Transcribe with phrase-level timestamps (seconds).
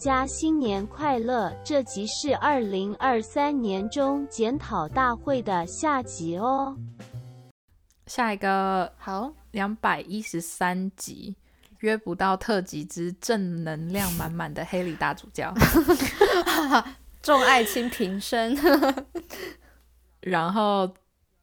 [0.00, 1.54] 家新年快乐！
[1.62, 6.74] 这集是二零二三年中检讨大会的下集哦。
[8.06, 11.36] 下一个好，两百一十三集，
[11.80, 15.52] 约不到特辑之正能量满满的黑里大主教。
[17.20, 18.56] 众爱卿平生。
[20.22, 20.90] 然后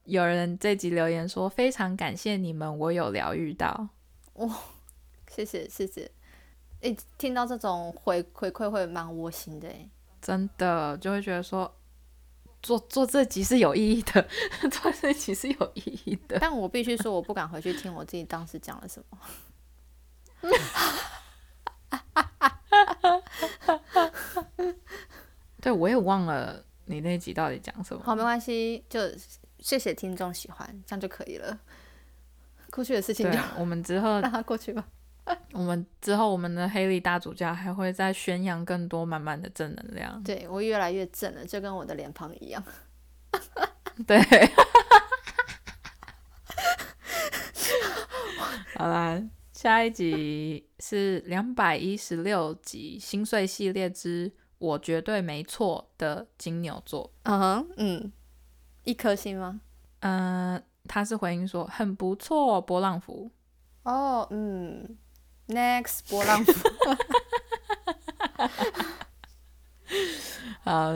[0.05, 3.89] 有人这集留言说：“非常感谢你们，我有疗愈到。
[4.33, 4.49] 哇，
[5.29, 6.09] 谢谢谢谢。
[6.87, 9.89] 诶，听到这种回回馈会蛮窝心的诶。
[10.21, 11.69] 真的就会觉得说，
[12.61, 14.25] 做做这集是有意义的，
[14.71, 16.39] 做这集是有意义的。
[16.39, 19.19] 但我必须说，我不敢回去听我自己当时讲了什么。
[25.59, 28.01] 对，我也忘了你那集到底讲什么。
[28.05, 29.01] 好，没关系，就
[29.59, 31.59] 谢谢听众喜欢，这样就可以了。
[32.71, 34.87] 过去的事情就对，我们之后让它过去吧。
[35.53, 40.21] 我们之后我们的黑利大主教还会再宣扬更多满满的正能量。
[40.23, 42.63] 对我越来越正了，就跟我的脸庞一样。
[44.07, 44.19] 对，
[48.77, 49.21] 好啦，
[49.53, 57.11] 下一集是两百一十六集心碎系列之“我绝对没错”的金牛座。
[57.23, 58.11] 嗯哼，嗯，
[58.83, 59.59] 一颗星吗？
[60.01, 63.31] 嗯、他是回应说很不错，波浪符。
[63.83, 64.97] 哦，嗯
[65.47, 66.53] ，next 波浪符。
[70.63, 70.93] 好，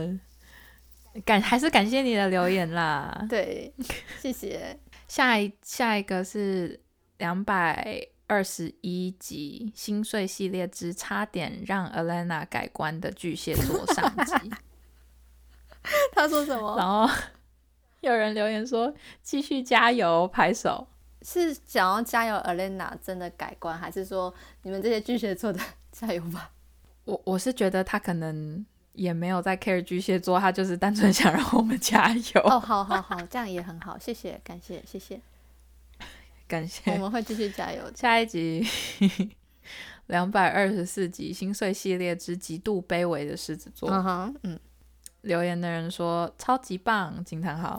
[1.26, 3.26] 感还是感谢你的留言啦。
[3.30, 3.74] 对，
[4.20, 4.80] 谢谢。
[5.08, 6.80] 下一下一个是
[7.18, 14.34] 两百二十一集心碎系列之差点让 Elena 改观的巨蟹座上集。
[16.14, 16.78] 他说什么？
[16.78, 17.10] 然后
[18.02, 20.88] 有人留言说继续加油，拍手。
[21.22, 24.34] 是想要加油 Elena 真的改观，还是说
[24.64, 25.60] 你们这些巨蟹座的
[25.92, 26.52] 加油吧？
[27.06, 32.42] 我我是觉得他可能也没有在 care 巨蟹座，他就是单纯想让我们加油。
[32.44, 35.20] 哦，好好好，这样也很好，谢谢，感谢，谢谢，
[36.48, 36.92] 感谢。
[36.92, 37.84] 我们会继续加油。
[37.96, 38.66] 下一集
[40.08, 43.90] 两百二十四集心碎系列之极度卑微的狮子座。
[43.90, 44.60] 嗯哼，嗯，
[45.22, 47.76] 留言的人说超级棒，惊叹号，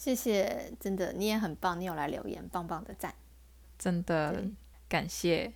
[0.00, 3.14] 谢谢，真的你也很棒，你有来留言，棒棒的赞。
[3.78, 4.42] 真的
[4.88, 5.52] 感谢。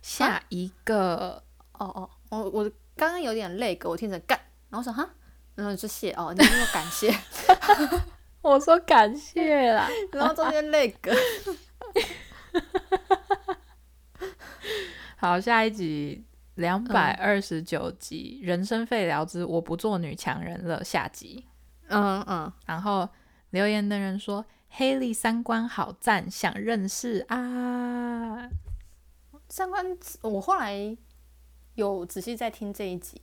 [0.00, 1.42] 下一个，
[1.72, 2.64] 哦哦，我我
[2.96, 5.06] 刚刚有点累个，我听着干，然后我说哈，
[5.56, 7.14] 然后就谢哦，你说感谢，
[8.40, 9.86] 我说感谢啦。
[10.10, 11.14] 然后中间累个，
[15.18, 16.24] 好，下一集
[16.54, 21.46] 两百二十九集、人生废聊之我不做女强人了下集。
[21.88, 23.06] 嗯嗯，然后
[23.52, 28.50] 留言的人说黑莉三观好赞，想认识啊。
[29.48, 30.96] 三观我后来
[31.74, 33.20] 有仔细在听这一集，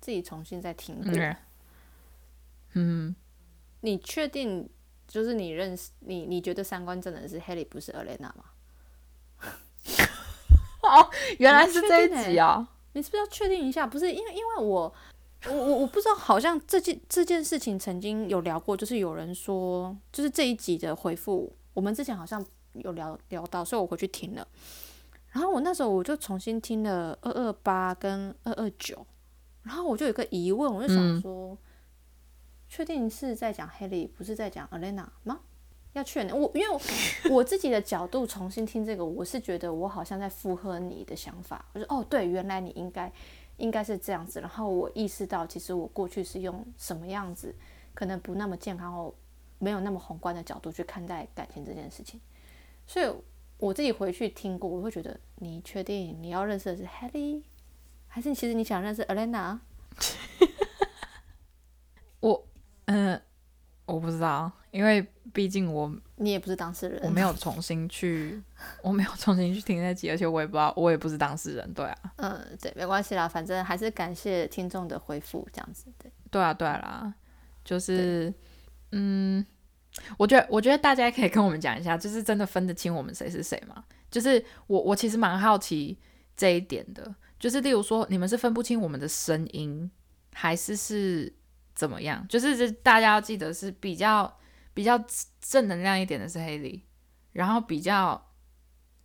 [0.00, 1.12] 自己重新再听过。
[1.14, 1.36] 嗯
[2.74, 3.16] 嗯，
[3.82, 4.68] 你确定
[5.06, 8.44] 就是你认识你你觉得三观真的是 Haley 不是 Elena 吗？
[10.82, 11.08] 哦，
[11.38, 12.66] 原来是这一集哦。
[12.94, 13.86] 你是不是要确定一下？
[13.86, 14.92] 不是因为因为我
[15.48, 22.44] 我我我不知道，好像这件这件事情曾经有聊过，就是有人说，就是这一集的回复，我们之前好像
[22.74, 24.46] 有聊聊到，所以我回去听了。
[25.30, 29.04] 然后我那时候我就重新听了二二八跟二二九，
[29.62, 31.58] 然后我就有个疑问，我就想嗯说，
[32.68, 35.40] 确定是在讲 Haley，不是在讲 Elena 吗？
[35.94, 36.80] 要确认我，因为我
[37.34, 41.64] 我自己的角度重新听这个，我是觉得我好像在附和你的想法。
[41.74, 43.12] 我说哦，对，原来你应该
[43.62, 44.40] 应该是这样子。
[44.40, 47.54] 然后我意识到，其实我过去是用什么样子，
[47.94, 49.14] 可能不那么健康或
[49.58, 52.20] 没有那么宏观的角度去看待感情这件事情。
[52.86, 53.08] 所以
[53.58, 57.42] 我自己回去听过，我会觉得，你确定你要认识的是 Haley，
[58.08, 59.60] 还是其实你想认识 Elena？
[62.18, 62.44] 我
[62.86, 63.22] 嗯、
[63.86, 68.40] 我不知道，因为毕竟我你也不是当事人，我没有重新去，
[68.82, 76.10] 我没有重新去听那集，而且我也不知道，我也不是当事人，对啊，嗯，对，没关系啦，反正还是感谢听众的回复，这样子对。
[76.30, 77.14] 对啊，对啊啦，
[77.64, 78.32] 就是
[78.92, 79.44] 嗯，
[80.16, 83.84] 我觉得我觉得大家可以跟我们讲一下，就是真的分得清我们谁是谁吗？
[84.10, 85.98] 就是我我其实蛮好奇
[86.36, 89.90] 这一点的，就是例如说你们是分不清我们的声音，
[90.34, 91.32] 还是是
[91.74, 92.26] 怎么样？
[92.28, 94.30] 就是这大家要记得是比较
[94.74, 95.02] 比较
[95.40, 96.82] 正能量一点的是黑莉，
[97.32, 98.20] 然后比较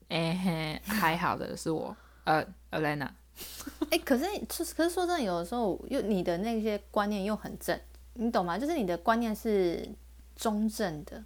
[0.09, 3.09] 哎、嘿还好的是我呃 Elena。
[3.91, 7.79] 哎、可是可是可是说真的，有的时候又你的那些观念又很正，
[8.13, 8.57] 你懂吗？
[8.57, 9.87] 就是你的观念是
[10.35, 11.23] 中正的，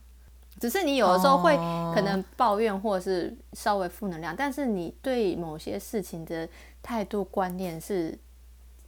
[0.60, 6.50] 只是你有的时候会哦可能抱怨或者是稍微负能量，但是你对某些事情的
[6.82, 8.20] 态度观念是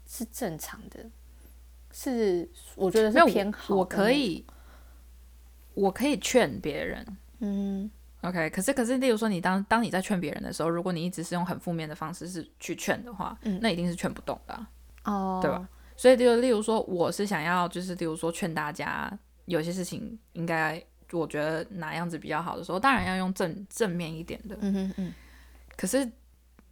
[0.06, 1.06] 是正常的，
[1.94, 3.80] 是我觉得是偏好的。
[3.80, 4.46] 我可，以，
[5.74, 7.06] 我可以劝别人。
[7.40, 7.90] 嗯
[8.22, 15.68] OK，可是可是，例如说你当当你在劝别人的时候，如果你一直是用很负面的方式是去劝的话，嗯那一定是劝不动的啊、哦，对吧？
[15.98, 19.12] 所以就例如说，我是想要就是例如说劝大家
[19.46, 20.82] 有些事情应该，
[21.12, 24.58] 我觉得哪样子比较好的时候，当然要用正正面一点的。
[24.62, 25.14] 嗯，
[25.76, 26.10] 可是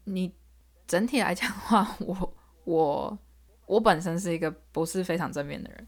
[0.05, 0.33] 你
[0.87, 2.33] 整体来讲的话，我
[2.63, 3.19] 我
[3.65, 5.87] 我本身是一个不是非常正面的人。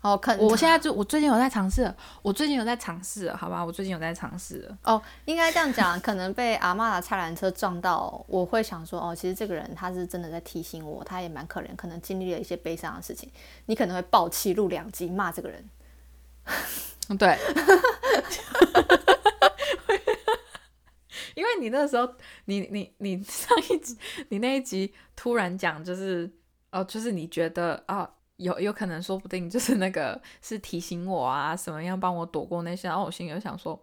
[0.00, 1.92] 哦，可我现在就我最近有在尝试，
[2.22, 3.64] 我最近有在尝试，好吧？
[3.64, 4.72] 我最近有在尝试。
[4.84, 13.28] 哦，应该这样讲，可能被阿妈的菜篮车撞到，我会想说，哦，其实这个人他是真的在提醒我，他也蛮可怜，可能经历了一些悲伤的事情。
[13.66, 15.68] 你可能会暴气录两集骂这个人，
[17.08, 17.36] 嗯对，
[21.34, 22.08] 因为你那时候，
[22.44, 23.98] 你你你上一集，
[24.28, 26.30] 你那一集突然讲，就是
[26.70, 28.08] 哦，就是你觉得啊、
[28.38, 33.78] 有有可能说不定就是那个是提醒我啊，什么样帮我躲过那些，然后我心里就想说，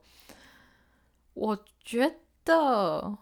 [1.34, 3.18] 我觉得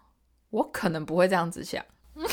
[0.52, 1.84] 我可能不会这样子想，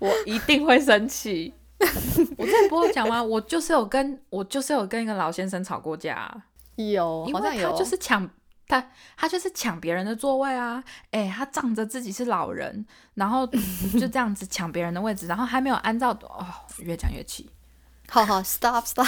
[0.00, 1.54] 我一定会生气。
[2.36, 3.22] 我之前不会讲吗？
[3.22, 6.46] 我就是有跟我就是有跟一个老先生吵过架啊、
[6.76, 8.28] 有，因为他就是抢
[8.68, 10.84] 他他就是抢别人的座位啊！
[11.10, 16.46] 哎、他仗着自己是老人，然后就这样子抢别人的位置，然后还没有按照哦，
[16.78, 17.50] 越讲越气。
[18.10, 19.06] 好好，stop stop，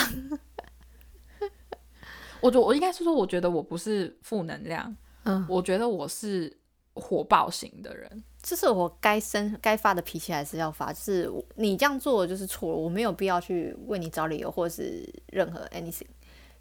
[2.41, 6.59] 我觉我应该是说，我觉得我不是负能量，嗯，我觉得我是
[6.95, 8.25] 火爆型的人。
[8.43, 16.07] 就是我该生该发的脾气还是要发，就是你这样做就是错了，我没有必要去为你找理由或是任何 anything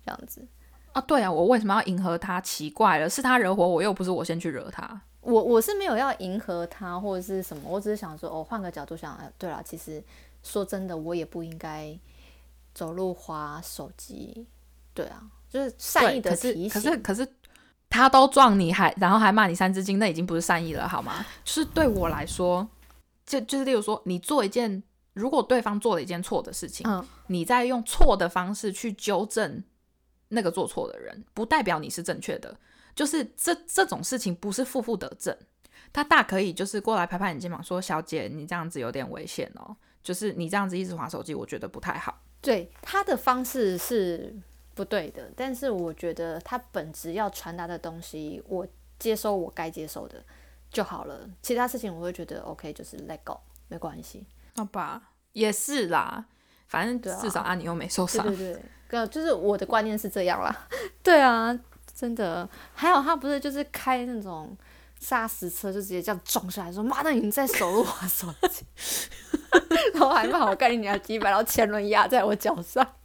[0.06, 0.46] 这样子。
[0.94, 2.40] 啊，对啊，我为什么要迎合他？
[2.42, 5.02] 奇怪了，是他惹火我，又不是我先去惹他。
[5.22, 10.02] 我我是没有要迎合他或者是什么，我只是想说，哦，换个角度想，哎，对了，其实
[10.44, 11.98] 说真的，我也不应该
[12.74, 14.48] 走路滑手机，
[14.94, 16.70] 对啊，就是善意的提醒。
[16.70, 17.28] 可是可是
[17.90, 21.26] 他都撞你还然后还骂你三字经，那已经不是善意了好吗？
[21.44, 22.68] 就是对我来说，
[23.26, 24.82] 就就是例如说，你做一件
[25.14, 29.62] 如果对方做了一件错的事情，嗯，你在用错的方式去纠正
[30.30, 32.58] 那个做错的人，不代表你是正确的。
[32.96, 35.38] 就是这这种事情不是负负得正，
[35.94, 42.22] 他大可以就是过来拍拍你肩膀说：“小姐，你这样子有点危险哦，就是你这样子一直划手机，我觉得不太好。
[42.42, 44.36] 对他的方式是
[44.74, 48.68] 不对的，但是我觉得他本质要传达的东西，我
[48.98, 50.22] 接收我该接受的
[50.70, 51.30] 就好了。
[51.42, 53.40] 其他事情我会觉得 OK，就是 let go，
[53.70, 54.26] 没关系。”
[54.58, 56.26] 好吧，也是啦，
[56.70, 58.26] 反正至少啊你又没受伤。
[58.26, 58.54] 对对
[58.88, 60.56] 对，呃，就是我的观念是这样啦。
[61.04, 61.54] 对啊，
[61.94, 62.48] 真的。
[62.74, 64.56] 还有他不是就是开那种
[65.00, 68.66] 砂石车，就直接这样撞下来，说妈的你在手路滑手机，
[69.94, 72.88] 然后还骂我干你娘鸡巴，然后前轮压在我脚上。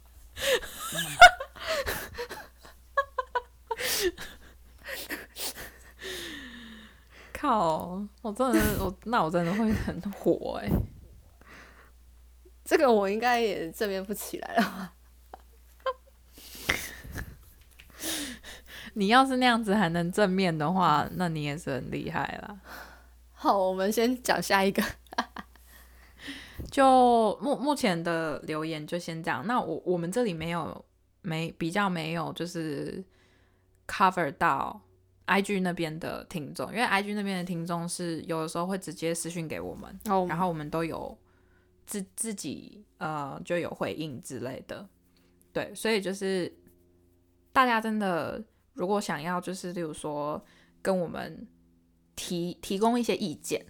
[7.33, 8.01] 靠！
[8.21, 10.69] 我真的，我那我真的会很火哎、
[12.65, 14.93] 这个我应该也正面不起来了。
[18.95, 22.59] 你要是那样子还能正面的话，那你也是很厉害啦。
[23.33, 24.81] 好，我们先讲下一个。
[26.71, 29.45] 就目目前的留言就先这样。
[29.45, 30.83] 那我我们这里没有
[31.21, 33.03] 没比较没有就是
[33.85, 34.81] cover 到
[35.27, 41.15] IG 那边的听众，因为 IG 那边的听众是有的时候会直接私讯给我们，哦然后我们都有
[41.85, 44.87] 自自己呃就有回应之类的，
[45.53, 46.51] 对，所以就是
[47.51, 50.43] 大家真的如果想要就是例如说
[50.81, 51.47] 跟我们
[52.15, 53.65] 提提供一些意见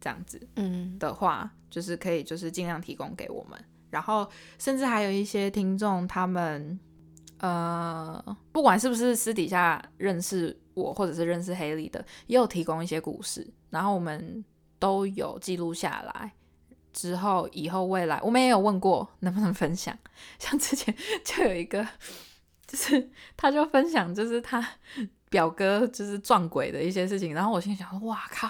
[0.00, 4.28] 这样子嗯，的话，就是可以就是尽量提供给我们，然后
[4.58, 6.78] 甚至还有一些听众他们。
[7.38, 14.44] 呃，不管是不是私底下认识我，或者是认识黑莉的，也有提供一些故事，然后我们
[14.78, 16.32] 都有记录下来。
[16.92, 19.96] 之后以后未来，我们也有问过能不能分享。
[20.38, 20.94] 像之前
[21.24, 21.86] 就有一个，
[22.66, 24.66] 就是他就分享，就是他
[25.28, 28.48] 表哥就是撞鬼的一些事情，然后我心想说，哇靠，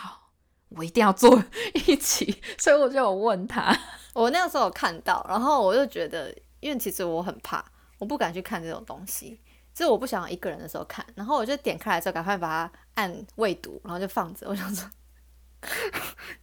[0.71, 1.43] 我一定要做
[1.87, 3.77] 一起，所以我就有问他。
[4.15, 7.65] 我那个时候有看到，然后我就觉得，因为其实我很怕，
[7.99, 9.41] 我不敢去看这种东西，
[9.73, 14.47] 就是我不想一个人的时候看，然后我就点开来之后，赶快把它按未读，然后就放着。
[14.49, 14.87] 我想说，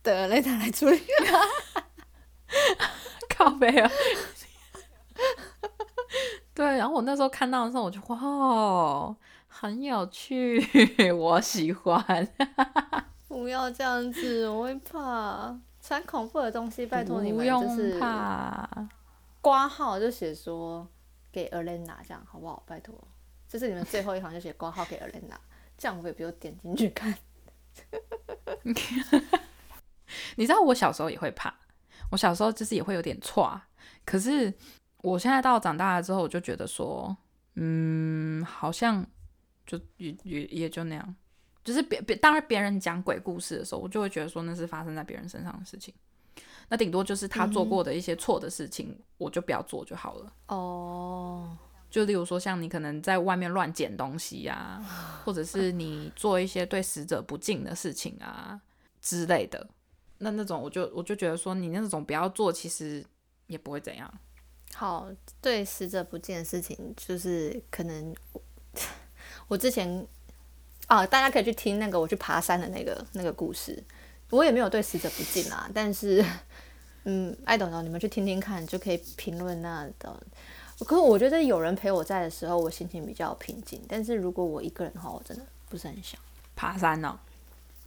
[0.02, 1.00] 等雷塔来处理。
[3.36, 3.90] 靠背啊。
[6.54, 9.16] 对，然后我那时候看到的时候，我就哇，哦
[9.48, 10.60] 很有趣，
[11.14, 12.28] 我喜欢。
[13.28, 18.68] 不要这样子，我会怕，传恐怖的东西，拜托你们就不用是怕。
[19.42, 20.88] 挂号就写说
[21.32, 22.62] 给 Elena 这样好不好？
[22.66, 22.96] 拜托，
[23.48, 25.38] 这是你们最后一行就写挂号给 Elena，
[25.78, 27.16] 这样我也不用点进去看。
[30.36, 31.54] 你知道我小时候也会怕，
[32.10, 33.60] 我小时候就是也会有点错，
[34.06, 34.54] 可是
[35.02, 37.16] 我现在到长大了之后，我就觉得说，
[37.56, 39.06] 嗯，好像
[39.66, 41.16] 就也也也就那样，
[41.64, 45.94] 就是别别，当然别人讲鬼故事的时候，我就会觉得说那是发生在别人身上的事情，
[46.68, 50.34] 那顶多就是他做过的一些错的事情，我就不要做就好了。
[50.48, 51.56] 哦，
[51.90, 54.84] 就例如说，像你可能在外面乱捡东西呀、
[55.24, 58.60] 或者是你做一些对死者不敬的事情啊
[59.02, 59.68] 之类的，
[60.20, 63.04] 那那种我就我就觉得说，你那种不要做，其实
[63.48, 64.12] 也不会怎样。
[64.74, 65.10] 好，
[65.42, 68.42] 对死者不敬的事情，就是可能我
[69.50, 70.08] 我之前
[70.88, 73.84] 啊，大家可以去听那个我去爬山的那个那个故事，
[74.30, 76.24] 我也没有对死者不敬啊，但是
[77.06, 80.22] 嗯，I don't know，你们去听听看，就可以评论那的。
[80.86, 83.82] 可是我觉得有人陪我在的时候，我心情比较平静。
[83.88, 86.20] 但是如果我一个人的话，我真的不是很想。
[86.56, 87.18] 爬山哦，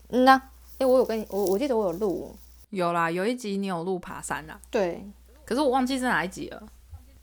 [0.09, 0.39] 嗯呐、
[0.79, 2.35] 诶，我有跟你，我我记得我有录，
[2.69, 5.05] 有啦，有一集你有录爬山啦，对，
[5.45, 6.63] 可是我忘记是哪一集了。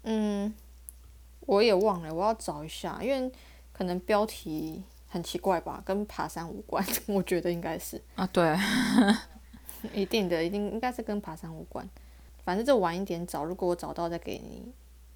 [0.04, 0.52] 嗯，
[1.40, 3.30] 我也忘了，我要找一下，因为
[3.72, 8.56] 可能标题很奇怪吧，跟爬山无关， 我觉得应该是啊，对，
[9.92, 11.86] 一定的，一定应该是跟爬山无关。
[12.44, 14.72] 反正就晚一点找，如果我找到再给你，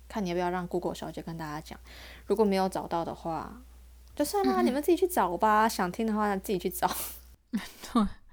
[0.06, 1.78] 看你要不要让 Google 小姐跟大家讲。
[2.26, 3.62] 如果没有找到的话，
[4.14, 5.68] 就算啦，你们自己去找吧。
[5.68, 6.90] 想听的话自己去找。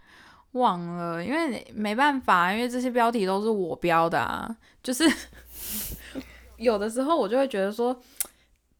[0.53, 5.03] 忘了，因为没办法，因为这些标题都是我标的啊，就是
[6.57, 7.99] 有的时候我就会觉得说，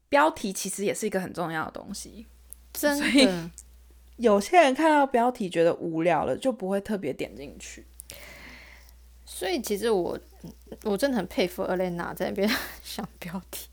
[0.08, 2.26] 标题其实也是一个很重要的东西。
[2.72, 3.50] 真所以的，
[4.16, 7.86] 有些人看到标题觉得无聊了，就不会特别点进去。
[9.24, 10.18] 所以其实我
[10.84, 12.48] 我真的很佩服 Elena 在那边
[12.84, 13.68] 想标题。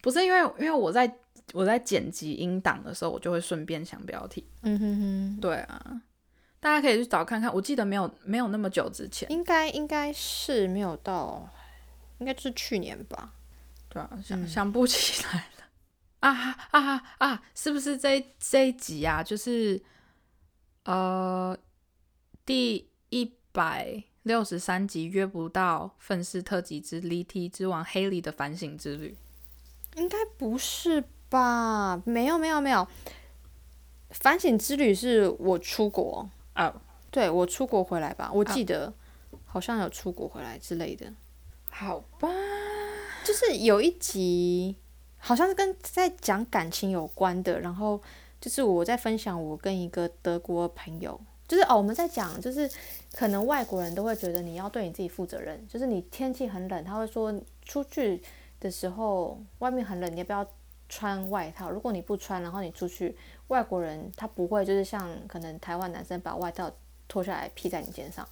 [0.00, 1.12] 不是因为，因为我在
[1.52, 4.44] 我在剪辑音档的时候，我就会顺便想标题。
[4.62, 6.00] 嗯哼哼，对啊，
[6.62, 7.52] 大家可以去找看看。
[7.52, 11.50] 我记得没有没有那么久之前，应该应该是没有到，
[12.18, 13.32] 应该就是去年吧。
[13.88, 15.64] 对啊，想、想不起来了。
[16.22, 17.42] 啊啊啊啊！
[17.52, 19.24] 是不是这这一集啊？
[19.24, 19.82] 就是
[20.84, 21.58] 呃
[22.46, 29.16] 第一百六十三集约不到愤世特辑之离题之王黑莉的反省之旅。
[29.96, 32.00] 应该不是吧？
[32.06, 32.86] 没有没有没有，
[34.10, 36.74] 反省之旅是我出国，哦，
[37.10, 38.92] 对我出国回来吧，我记得
[39.44, 41.12] 好像有出国回来之类的，
[41.70, 42.28] 好吧，
[43.24, 44.76] 就是有一集
[45.18, 48.00] 好像是跟在讲感情有关的，然后
[48.40, 52.70] 就是我在分享我跟一个德国朋友，就是哦我们在讲就是
[53.14, 57.32] 可能外国人都会觉得你要对你自己负责任，就是你天气很冷，他会说
[57.64, 58.22] 出去
[58.58, 60.46] 的时候外面很冷，你要不要
[60.88, 61.70] 穿外套？
[61.70, 63.16] 如果你不穿，然后你出去，
[63.52, 66.70] 外国人他不会就是像可能台湾男生把外套
[67.06, 68.26] 脱下来披在你肩上。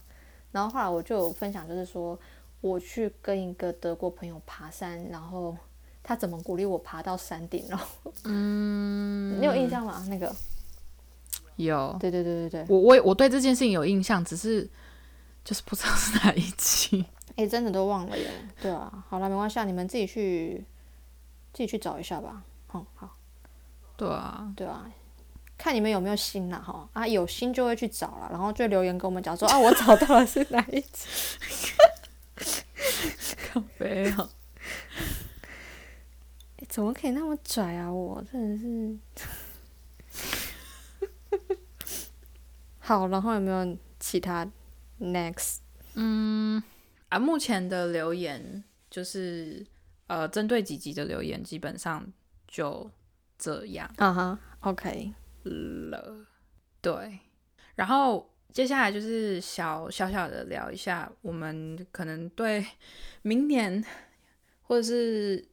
[0.51, 2.19] 然后后来我就有分享，就是说
[2.63, 5.55] 我去跟一个德国朋友爬山，然后
[6.03, 7.87] 他怎么鼓励我爬到山顶，然后
[8.25, 10.03] 嗯， 你有印象吗？
[10.09, 10.35] 那个，
[11.57, 14.69] 有对对对对对，我我我对这件事情有印象，只是
[15.45, 17.05] 就是不知道是哪一期。
[17.37, 18.29] 哎，真的都忘了耶。
[18.61, 20.65] 对啊，好了，没关系，啊，你们自己去
[21.53, 22.43] 自己去找一下吧。
[22.75, 23.17] 嗯、好，
[23.97, 24.91] 对啊，对啊，
[25.61, 31.07] 看你们有没有心啦哈啊，有心就会去找了，然后就留言跟我们讲说啊，我找到了是哪一集。
[33.79, 34.29] 没有。
[36.57, 37.93] 诶 怎么可以那么拽啊？
[37.93, 38.99] 我真的是。
[42.79, 44.51] 好，然后有没有其他
[44.99, 45.59] next？
[45.95, 46.63] 嗯
[47.11, 49.67] 啊，目前的留言就是
[50.07, 52.07] 呃，针对几集的留言，基本上
[52.49, 52.91] 就
[53.39, 55.13] 这样啊哈，OK，
[55.45, 56.27] 了。
[56.81, 57.19] 对，
[57.75, 62.67] 然后接下来就是小小小的聊一下，我们可能对
[63.23, 63.85] 明年，
[64.63, 65.47] 或者是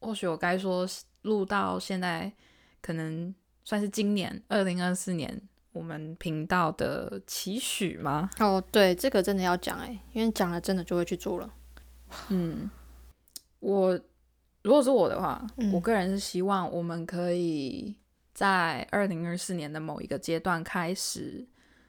[0.00, 0.86] 或许我该说
[1.22, 2.32] 录到现在，
[2.80, 3.34] 可能
[3.64, 5.40] 算是今年二零二四年
[5.72, 8.30] 我们频道的期许吗？
[8.38, 11.52] 哦，对，这个真的要讲哎，因为讲了真的就会去做了。
[12.28, 12.70] 嗯，
[13.60, 14.00] 我
[14.62, 17.94] 如果是我的话，嗯我个人是希望我们可以
[18.40, 21.46] 在二零二四年的某一个阶段开始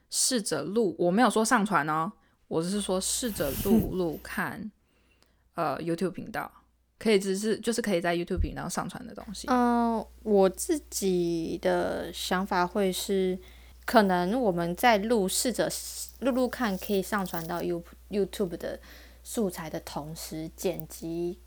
[0.09, 2.11] 试着录，我没有说上传哦，
[2.49, 4.69] 我只是说试着录录看，
[5.55, 6.51] 呃，YouTube 频道
[6.99, 9.47] 可以只是就是可以在 YouTube 频道上传的东西。
[9.49, 13.39] 嗯、我自己的想法会是，
[13.85, 15.71] 可能我们在录试着
[16.19, 18.77] 录录看，可以上传到 You YouTube 的
[19.23, 21.39] 素材的同时，剪辑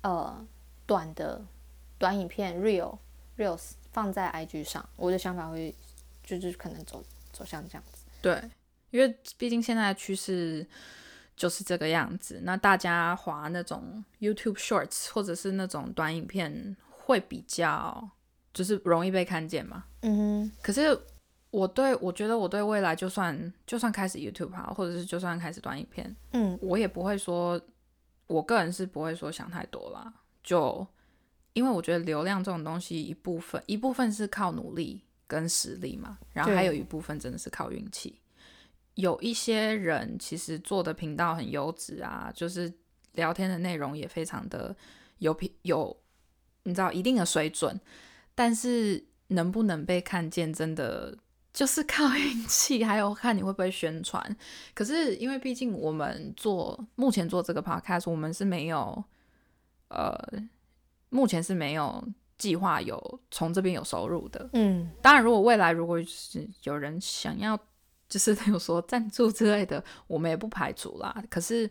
[0.00, 0.42] 呃
[0.86, 1.44] 短的
[1.98, 2.96] 短影片 Real
[3.36, 4.86] Reels 放在 IG 上。
[4.96, 5.74] 我的想法会
[6.22, 8.04] 就是可能走走向这样子。
[8.20, 8.42] 对，
[8.90, 10.66] 因为毕竟现在的趋势
[11.36, 12.40] 就是这个样子。
[12.42, 18.10] 那大家划那种 YouTube Shorts 或者是那种短影片，会比较
[18.52, 19.84] 就是容易被看见嘛。
[20.02, 20.98] 嗯可是
[21.50, 27.60] 我对我觉得我对未来，就算就算开始 YouTube 好，或者是就算开始短影片，嗯我也不会说，
[28.26, 30.12] 我个人是不会说想太多啦。
[30.42, 30.86] 就
[31.58, 38.20] 因为我觉得流量这种东西，一部分一部分是靠努力跟实力嘛，然后还有一部分真的是靠运气。
[38.94, 42.72] 有一些人其实做的频道很优质啊，就是
[43.14, 44.76] 聊天的内容也非常的
[45.18, 45.96] 有品有，
[46.62, 47.80] 你知道一定的水准，
[48.36, 51.18] 但是能不能被看见，真的
[51.52, 54.36] 就是靠 运气，还有看你会不会宣传。
[54.74, 59.04] 可是因为毕竟我们做目前做这个 podcast，我们是没有
[59.88, 60.16] 呃，
[61.10, 62.02] 目前是没有
[62.36, 64.48] 计划有从这边有收入的。
[64.52, 67.58] 嗯当然，如果未来如果是有人想要，
[68.08, 71.14] 就是比如说赞助之类的，我们也不排除啦。
[71.28, 71.70] 可是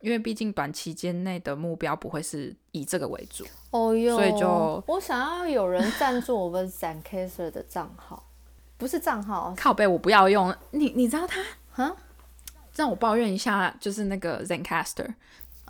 [0.00, 8.30] 因为毕竟短期间内的目标不会是以这个为主，哦哟，所以就我想要有人赞助我们 Zancaster 的账号，
[8.76, 10.54] 不是账号，靠背我不要用。
[10.70, 11.42] 你你知道他
[11.82, 11.96] 啊，
[12.76, 15.14] 让我抱怨一下，就是那个 ZenCaster，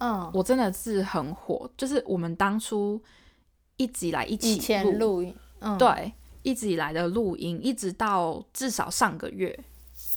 [0.00, 3.00] 嗯，我真的是很火，就是我们当初
[3.76, 6.12] 一直以来一起以前录音，嗯，，对，
[6.42, 9.58] 一直以来的录音，一直到至少上个月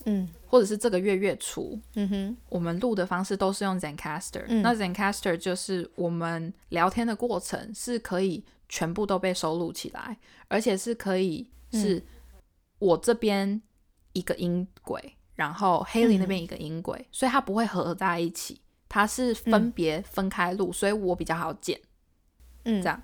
[0.06, 0.30] 嗯。
[0.48, 4.62] 或者是这个月月初，嗯哼，我们录的方式都是用 ZenCaster、嗯。
[4.62, 10.18] 那 ZenCaster 就是我们聊天的过程是可以全部都被收录起来，
[10.50, 12.04] 而且是可以是
[12.80, 13.62] 我这边
[14.12, 18.60] 一个音轨，然后 Haley 那边一个音轨，所以它不会合在一起，
[18.92, 21.80] 它是分别分开录，所以我比较好剪。
[22.66, 23.02] 嗯，这样。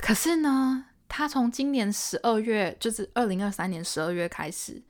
[0.00, 4.80] 可是呢，他从今年十二月，就是二零二三年十二月开始，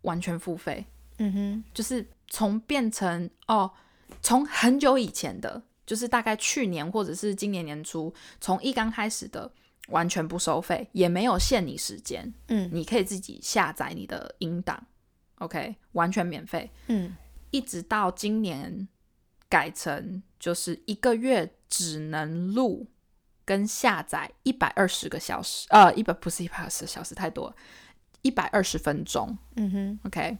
[0.00, 0.86] 完全付费，
[1.18, 3.70] 嗯哼，就是从变成哦，
[4.22, 9.52] 从很久以前的，就是大概去年或者是今年年初，从一刚开始的
[9.88, 12.70] 完全不收费，也没有限你时间，嗯。
[12.72, 14.82] 你可以自己下载你的音档
[15.40, 17.14] ，OK，完全免费，嗯
[17.52, 18.88] 一直到今年
[19.48, 22.88] 改成就是一个月只能录
[23.44, 27.54] 跟下载一百二十个小时，呃，一百不是一百二十小时太多了，
[28.22, 30.38] 一百二十分钟嗯哼，，OK，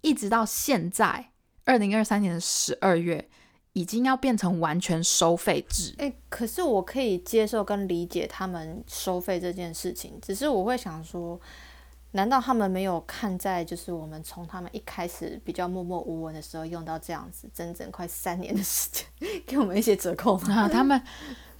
[0.00, 1.30] 一直到现在
[1.64, 3.28] 二零二三年的十二月，
[3.72, 5.94] 已经要变成完全收费制。
[5.98, 11.40] 哎、可是我可以接受跟理解他们收费这件事情，只是我会想说，
[12.12, 19.06] 难道他们没有看在就是我们从他们一开始比较默默无闻的时候用到这样子，整整快三年的时间，
[19.46, 20.54] 给我们一些折扣吗？
[20.62, 21.02] 啊，他们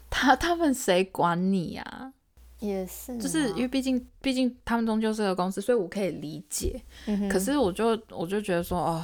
[0.08, 2.12] 他他们谁管你啊？
[2.60, 6.80] 也是啊，就是因为毕竟毕竟他们终究是个公司，所以我可以理解。
[7.06, 9.02] 嗯哼可是我就我就觉得说，哦，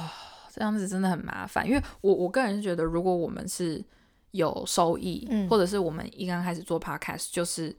[0.53, 3.83] 这样子真的很麻烦，因为我我个人是觉得，如果我们是
[4.31, 7.75] 有收益，嗯或者是我们一刚开始做 podcast 就是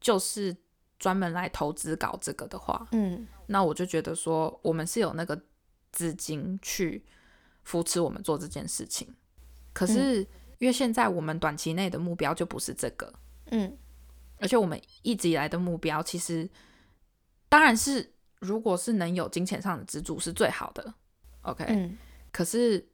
[0.00, 0.54] 就是
[0.98, 5.40] 专门来投资搞这个的话，嗯那我就觉得说，我们是有那个
[5.92, 7.04] 资金去
[7.62, 9.08] 扶持我们做这件事情。
[9.72, 10.20] 可是
[10.58, 13.12] 因为现在我们短期内的目标就不是这个，
[13.50, 13.76] 嗯
[14.40, 16.48] 而且我们一直以来的目标，其实
[17.48, 20.94] 当然是如果是能有金钱上的资助是最好的
[21.42, 21.96] ，OK、嗯
[22.30, 22.86] 可是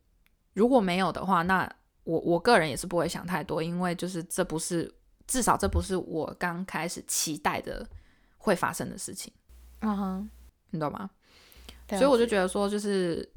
[0.53, 1.71] 如果没有的话，那
[2.05, 4.90] 我我个人也是不会想太多，因为就是这不是
[5.27, 7.87] 至少这不是我刚开始期待的
[8.39, 9.33] 会发生的事情，
[9.81, 10.27] 啊哈，
[10.71, 11.11] 你懂吗？
[11.89, 13.29] 所所以我就觉得说，就是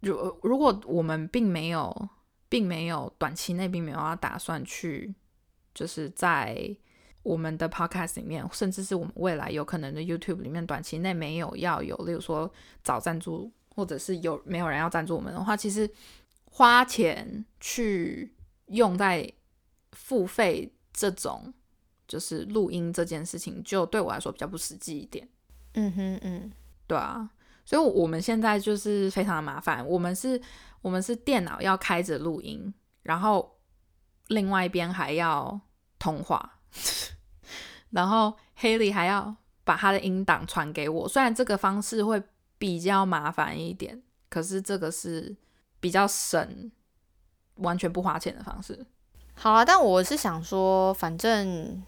[0.00, 2.08] 如如果我们并没有，
[2.48, 5.14] 并没有短期内并没有要打算去，
[5.74, 6.76] 就是在
[7.22, 12.50] 我们的 podcast 里面，甚至是我们未来有可能的 YouTube 里面，短期内没有要有，例如说
[12.82, 15.88] 找赞助，或者是有没有人要赞助我们的话，其实
[16.44, 18.32] 花钱去
[18.66, 19.30] 用在
[19.92, 21.50] 付费这种
[22.06, 25.26] 就是录音这件事情，就对我来说比较不实际一点。
[25.72, 26.52] 嗯哼嗯
[26.86, 27.30] 对啊，
[27.64, 29.86] 所以我们现在就是非常的麻烦。
[29.86, 30.38] 我们是，
[30.82, 33.58] 我们是电脑要开着录音，然后
[34.26, 35.58] 另外一边还要
[35.98, 36.58] 通话，
[37.88, 39.34] 然后 Haley 还要
[39.64, 41.08] 把他的音档传给我。
[41.08, 42.22] 虽然这个方式会
[42.58, 45.34] 比较麻烦一点，可是这个是
[45.80, 46.70] 比较省、
[47.54, 48.84] 完全不花钱的方式。
[49.42, 51.82] 好啊，但我是想说，反正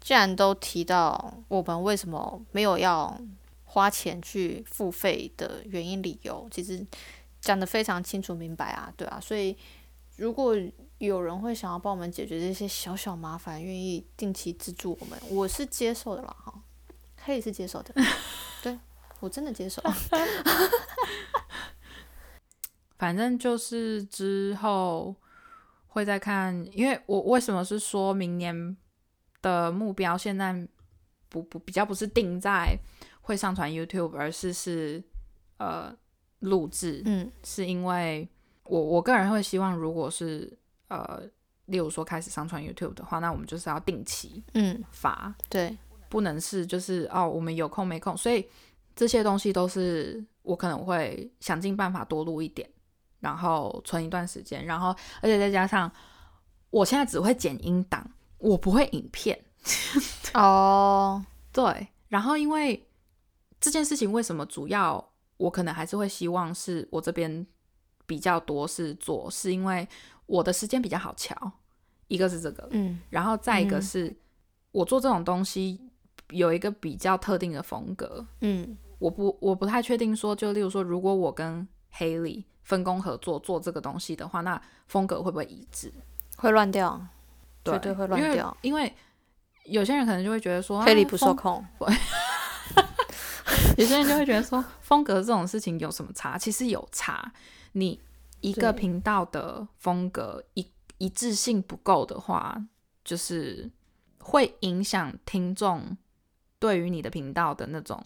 [0.00, 3.20] 既然都提到我们为什么没有要
[3.64, 6.86] 花钱去付费的原因理由，其实
[7.38, 9.54] 讲得非常清楚明白啊，对啊，所以
[10.16, 10.56] 如果
[10.96, 16.54] 有人会想要帮我们解决这些小小麻烦，愿意定期资助我们，我是接受的啦，哈，
[17.22, 17.94] 可以是接受的，
[18.62, 18.78] 对
[19.20, 19.82] 我真的接受。
[22.96, 25.14] 反正就是之后
[25.98, 28.76] 会再看，因为我为什么是说明年
[29.42, 30.66] 的目标现在
[31.28, 32.78] 不不比较不是定在
[33.20, 35.02] 会上传 YouTube，而是是
[35.58, 35.92] 呃
[36.38, 37.30] 录制，嗯。
[37.42, 38.28] 是因为
[38.64, 40.56] 我我个人会希望，如果是
[40.86, 41.20] 呃
[41.66, 45.76] 例如说开始上传 YouTube 的话，那我们就是要定期嗯，发，对，
[46.08, 48.48] 不能是就是哦我们有空没空，所以
[48.94, 52.68] 这些东西都是我可能会想尽办法多录一点，
[53.20, 54.88] 然后存一段时间，然后
[55.20, 55.90] 而且再加上
[56.70, 59.38] 我现在只会剪音档，我不会影片，
[60.34, 62.88] 哦，对，然后因为
[63.60, 67.46] 这件事情为什么主要我可能还是会希望是我这边
[68.06, 69.86] 比较多是做，是因为
[70.26, 71.34] 我的时间比较好瞧，
[72.06, 73.82] 一个是这个，嗯然后再一个嗯。
[73.82, 74.16] 是、
[74.72, 75.80] 我做这种东西
[76.30, 78.76] 有一个比较特定的风格，嗯。
[78.98, 81.64] 我不我不太确定说，就例如说，如果我跟
[81.98, 85.92] Haley 分工合作做这个东西的话，那风格会不会一致？
[86.36, 87.00] 会乱掉，
[87.62, 88.56] 对，绝对会乱掉。
[88.62, 88.94] 因为
[89.64, 91.66] 有些人可能就会觉得说，黑里啊风不受控，
[93.76, 96.38] 有些人就会觉得说，风格这种事情有什么差？
[96.38, 97.32] 其实有差。
[97.72, 98.00] 你
[98.40, 100.66] 一个频道的风格一
[100.98, 102.64] 一致性不够的话，
[103.04, 103.70] 就是
[104.20, 105.96] 会影响听众
[106.58, 108.04] 对于你的频道的那种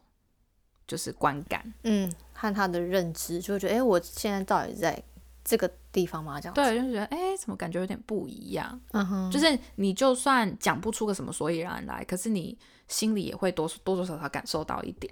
[0.93, 1.65] 就是观感。
[1.85, 5.03] 嗯，和他的认知就会觉得，哎、我现在到底在
[5.43, 6.39] 这个地方吗？
[6.39, 8.79] 这样子，对，就觉得哎、诶怎么感觉有点不一样？
[8.93, 15.11] 嗯哼，就是你就算讲不出个什么所以然来，可是你心里也会多多多少少感受到一点。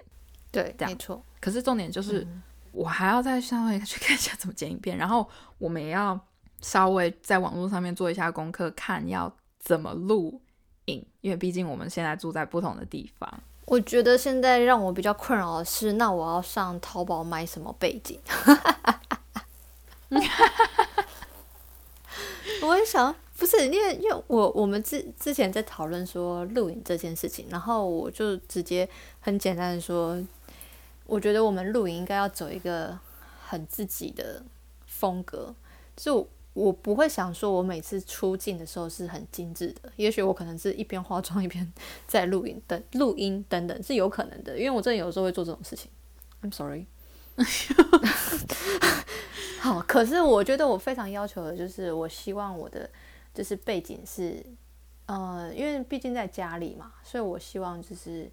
[0.51, 2.27] 对，这样没错，可是重点就是，
[2.71, 6.19] 我还要再稍微 去看一下怎么剪影片，然后我们也要
[6.61, 10.39] 稍微在网络上面做一下功课，看要怎么录
[10.85, 13.43] 影，因为毕竟我们现在住在不同的地方。
[13.71, 18.19] 我觉得现在让我比较困扰的是，那我要上淘宝买什么背景？
[22.63, 28.89] 我也想，不是因为因为我我们之之前在讨论说录影这件事情，然后我就直接
[29.21, 30.21] 很简单的说，
[31.05, 32.99] 我觉得我们录影应该要走一个
[33.47, 34.43] 很自己的
[34.85, 35.55] 风格，
[35.95, 41.71] 就我不会想说我每次出镜的时候是很精致的，也许我可能是一边化妆一边
[42.07, 45.89] 在录影等录音等等是有可能的，因为我真的有时候会做这种事情。
[46.41, 46.87] I'm sorry。
[49.61, 52.89] 好，可是我觉得我非常要求的就是，我希望我的
[53.33, 54.43] 就是背景是，
[55.05, 58.29] 呃，因为毕竟在家里嘛，所以我希望就是，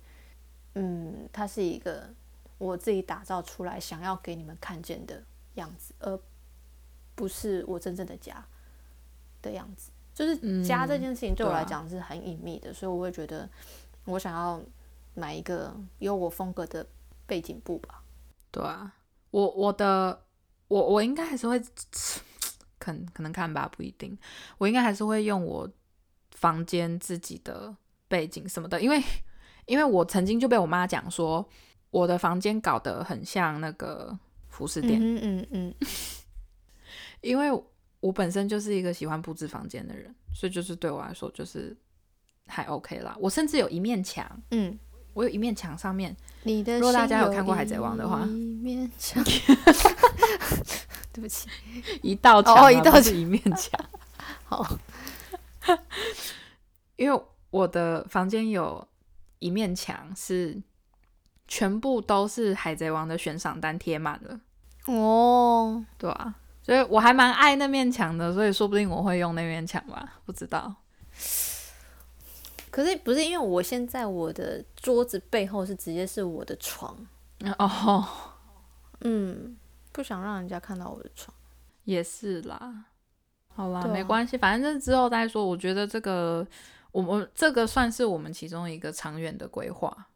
[0.75, 2.09] 嗯，它是一个
[2.57, 5.23] 我自己打造出来想要给你们看见的
[5.55, 6.19] 样子，而
[7.19, 8.47] 不是我真正的家
[9.43, 9.91] 的样子。
[10.15, 13.49] 就是家这件事情对我来讲是很隐秘的，所以我会觉得
[14.05, 14.61] 我想要
[15.15, 16.87] 买一个有我风格的
[17.27, 18.03] 背景布吧。
[18.51, 18.93] 对啊，
[19.31, 20.25] 我我的
[20.69, 21.61] 我我应该还是会，
[22.79, 24.17] 可能可能看吧，不一定。
[24.59, 25.69] 我应该还是会用我
[26.33, 27.75] 房间自己的
[28.09, 29.01] 背景什么的，因为
[29.67, 31.49] 因为我曾经就被我妈讲说，
[31.91, 35.75] 我的房间搞得很像那个服饰店，嗯嗯嗯，
[37.21, 37.51] 因为
[38.01, 41.77] 我本身就是一个喜欢布置房间的人，所以就是对我来说就是
[42.47, 43.17] 还 OK 啦。
[43.19, 44.79] 我甚至有一面墙，嗯，
[45.15, 49.23] 我有一面墙上面你的如果大家有看过海贼王的话一面墙，
[51.13, 51.49] 对不起，
[52.03, 53.81] 一道墙、啊，哦一道不是一面墙。
[54.45, 54.79] 好，
[56.97, 58.87] 因为我的房间有
[59.41, 60.63] 一面墙是
[61.47, 64.41] 全部都是海贼王的悬赏单贴满了，
[64.87, 66.35] 哦，对啊，
[66.69, 70.75] 所以我还蛮爱那面墙的，所以说不定我会用那面墙吧，不知道。
[72.71, 76.95] 可是不是因为我现在我的桌子背后是直接是我的床，
[77.57, 78.07] 哦，
[79.01, 79.57] 嗯，
[79.93, 81.35] 不想让人家看到我的床。
[81.85, 82.85] 也是啦，
[83.55, 85.47] 好啦，啊没关系，反正这之后再说。
[85.47, 86.47] 我觉得这个，
[86.93, 90.09] 我们这个算是我们其中一个长远的规划，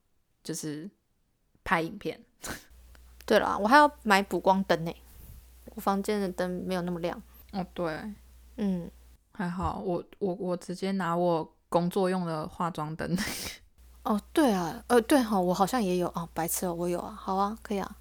[0.44, 0.90] 就是
[1.64, 2.22] 拍影片。
[3.24, 4.94] 对了，我还要买补光灯呢，
[5.74, 7.20] 我房间的灯没有那么亮。
[7.52, 8.14] 哦，对，
[8.56, 8.90] 嗯，
[9.32, 13.16] 还好，我我我直接拿我工作用的化妆灯。
[14.04, 17.96] 哦，对啊，呃，对哈、我好像也有啊，白痴哦，我有啊，好啊，可以啊。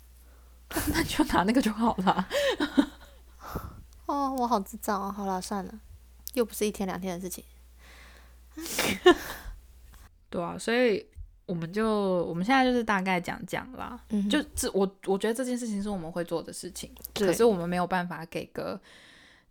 [0.94, 2.28] 那就拿那个就好了。
[4.06, 5.12] 哦，我好智障啊！
[5.12, 5.74] 好啦，算了，
[6.34, 7.44] 又不是一天两天的事情。
[10.30, 11.06] 对啊，所以
[11.52, 11.86] 我们就
[12.24, 18.80] 我们现在就是大概讲讲啦，嗯就这我我觉得这件事情是我们会做的事情，可是我们没有办法给个，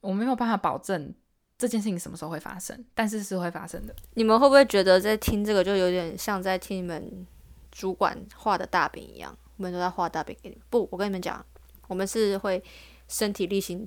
[0.01, 1.13] 我们没有办法保证
[1.59, 3.95] 这件事情什么时候会发生，但是是会发生的。
[4.15, 7.27] 你们会不会觉得在听这个就有点像在听你们
[7.71, 9.37] 主管画的大饼一样？
[9.59, 10.65] 我们都在画大饼给你们。
[10.71, 11.45] 不，我跟你们讲，
[11.87, 12.65] 我们是会
[13.09, 13.87] 身体力行、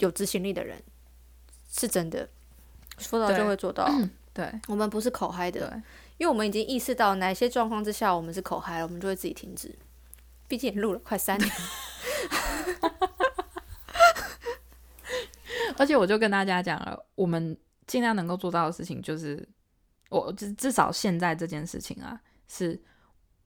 [0.00, 0.82] 有执行力的人，
[1.70, 2.28] 是真的，
[2.98, 3.88] 说到就会做到。
[4.32, 5.82] 对我们不是口嗨对的，
[6.18, 9.76] 因为我们已经意识到哪些状况之下我们是口嗨了，我们就会自己停止。
[10.46, 11.50] 毕竟也录了快三年，
[15.78, 19.48] 而且我就跟大家讲了，我们尽量能够做到的事情就是，
[20.10, 22.78] 我至至少现在这件事情啊，是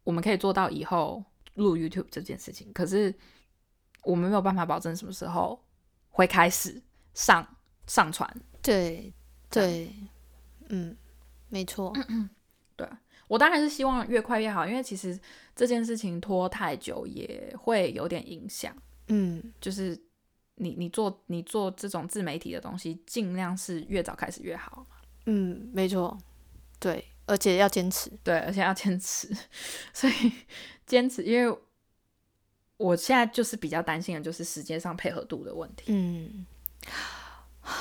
[0.03, 3.15] 我们可以做到以后录 YouTube 这件事情，可是
[4.03, 5.65] 我们没有办法保证什么时候
[6.11, 6.83] 会开始
[7.15, 7.47] 上
[7.87, 8.29] 上传。
[8.61, 9.15] 对
[9.49, 9.95] 对，
[10.69, 10.95] 嗯，
[11.49, 11.95] 没错，
[13.29, 15.19] 我当然是希望越快越好，因为其实
[15.55, 18.75] 这件事情拖太久也会有点影响。
[19.09, 19.99] 嗯，就是
[20.57, 24.87] 你你做你做这种自媒体的东西，尽量是越早开始越好。
[25.27, 26.19] 嗯，没错，
[26.81, 28.11] 对，而且要坚持。
[28.25, 29.29] 对，而且要坚持，
[29.93, 30.33] 所以
[30.87, 31.59] 坚持，因为
[32.77, 35.85] 我现在就是比较担心的就是时间上配合度的问题。
[35.89, 36.47] 嗯，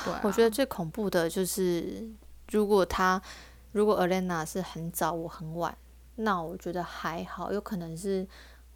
[0.04, 2.06] 对啊、我觉得最恐怖的就是，
[2.52, 3.22] 如果他
[3.72, 5.78] 如果 Elena 是很早，我很晚，
[6.16, 8.28] 那我觉得还好，有可能是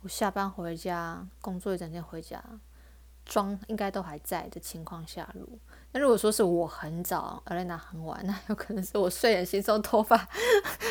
[0.02, 2.44] 我下班回家，工作一整天回家，
[3.26, 5.60] 妆应该都还在的情况下录。
[5.94, 10.28] 那如果说是我很早，Elena 很晚， 那有可能是我睡眼惺忪，头发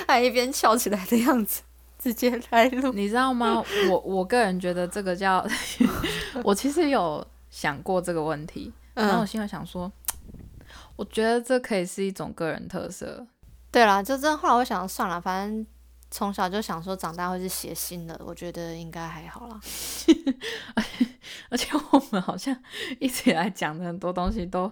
[0.09, 1.63] 还一边翘起来的样子，
[1.99, 2.93] 直接来录。
[2.93, 3.63] 你知道吗？
[3.91, 5.47] 我我个人觉得这个叫，
[6.43, 9.91] 我其实有想过这个问题，然后我嗯，心里想说，
[10.97, 13.27] 我觉得这可以是一种个人特色。
[13.71, 15.67] 对啦，就这后来我想算了，反正
[16.11, 19.61] 从小就想说长大会是写信的，我觉得应该还好啦。
[21.51, 22.57] 而且我们好像
[22.99, 24.71] 一直以来讲的很多东西都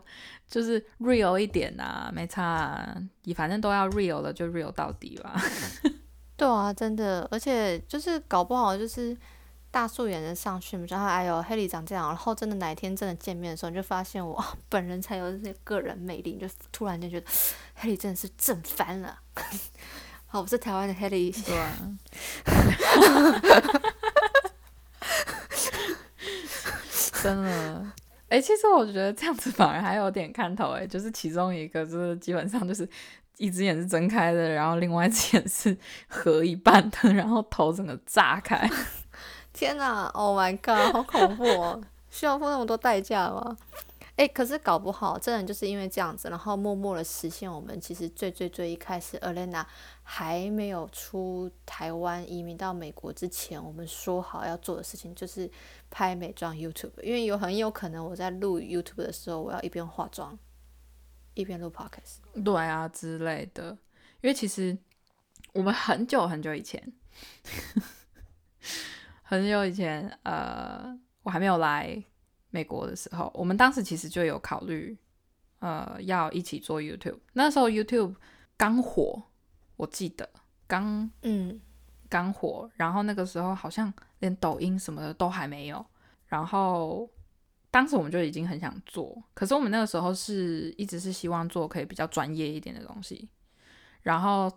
[0.48, 5.40] 就是 real 一点啊，没差啊，你反正都要 real 了，就 real 到底吧。
[6.36, 9.16] 对啊，真的，而且就是搞不好就是
[9.70, 17.26] 大素颜的上去，然后哎呦黑里长这样，然后真的哪一天真的见面的时候，你就发现我、 本人才有这些个人魅力，就突然间觉得
[17.76, 19.18] 黑里真的是正翻了。
[20.26, 21.58] 好，我是台湾的黑里，对，
[27.22, 27.86] 真的。
[28.28, 32.86] 哎、其实我觉得这样子反而还有点看头哎，就是其中一个就是基本上就是
[33.38, 35.74] 一只眼是睁开的，然后另外一只眼是
[36.08, 38.70] 合一半的，然后头整个炸开。
[39.58, 41.82] 天哪，Oh my god，好恐怖哦！
[42.08, 43.56] 需要付那么多代价吗？
[44.14, 49.66] 哎、可是搞不好，真的就是因为这样子，然后默默的实现我们其实最最最一开始，Elena
[50.04, 55.50] 还没有出台湾移民到美国之前，我们说好要做的事情就是
[55.90, 60.38] 拍美妆 YouTube，因为有很有可能我在录 YouTube 的时候，我要一边化妆
[61.34, 62.42] 一边录 Podcast。
[62.44, 63.76] 对啊之类的，
[64.20, 64.78] 因为其实
[65.52, 66.92] 我们很久很久以前，
[69.30, 72.02] 很久以前，呃，我还没有来
[72.48, 74.96] 美国的时候，我们当时其实就有考虑，
[75.58, 77.18] 呃，要一起做 YouTube。
[77.34, 78.14] 那时候 YouTube
[78.56, 79.22] 刚火，
[79.76, 80.26] 我记得
[80.66, 81.60] 刚嗯
[82.08, 85.84] 刚火，然后那个时候好像连抖音什么的都还没有，
[86.24, 87.06] 然后
[87.70, 93.28] 当时我们就已经很想做，可是我们那个时候是一直是希望做可以比较专业一点的东西，
[94.00, 94.50] 然后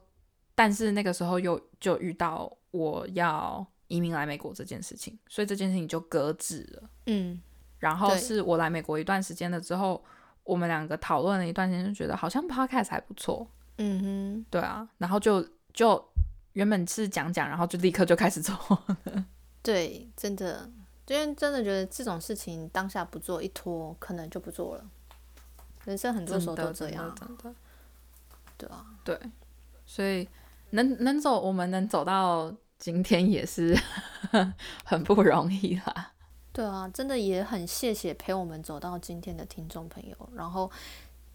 [0.55, 6.89] 但是那个时候又就遇到我要移民来美国这件事情，所以这件事情就搁置了。
[7.07, 7.41] 嗯
[7.79, 10.01] 然后是我来美国一段时间了之后，
[10.43, 13.45] 我们两个讨论了一段时间，就觉得好像 podcast 还不错，
[13.77, 16.03] 嗯哼对啊，然后就就
[16.53, 18.55] 原本是讲讲，然后就立刻就开始做。
[18.69, 19.25] 了，
[19.63, 20.69] 对，真的，
[21.07, 24.85] 因为真的觉得这种事情当下不做，一拖可能就不做了。
[25.85, 27.57] 人生很多时候都这样啊，真的真的
[28.57, 28.85] 对啊。
[29.03, 29.19] 对，
[29.87, 30.29] 所以
[30.69, 33.77] 能能走，我们能走到今天也是
[34.83, 36.13] 很不容易啦。
[36.51, 40.69] 对啊，真的也很谢谢陪我们走到今天的听众朋友，然后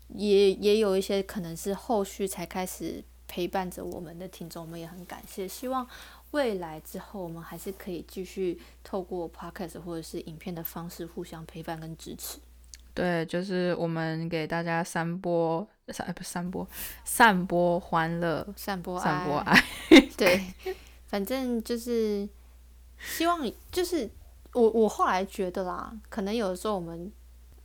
[0.09, 5.47] 也也有一些可能是后续才开始陪伴着我们的听众，我们也很感谢。
[5.47, 5.87] 希望
[6.33, 12.39] 未来之后我们还是可以继续透过 podcast 或者是影片的方式互相陪伴跟支持。
[12.93, 16.69] 对，就是我们给大家散播散不是散播
[17.05, 19.63] 散播欢乐，散播散播，爱。
[20.19, 20.43] 对，
[21.07, 22.29] 反正就是
[22.99, 24.09] 希望，就是
[24.53, 27.12] 我我后来觉得啦，可能有的时候我们，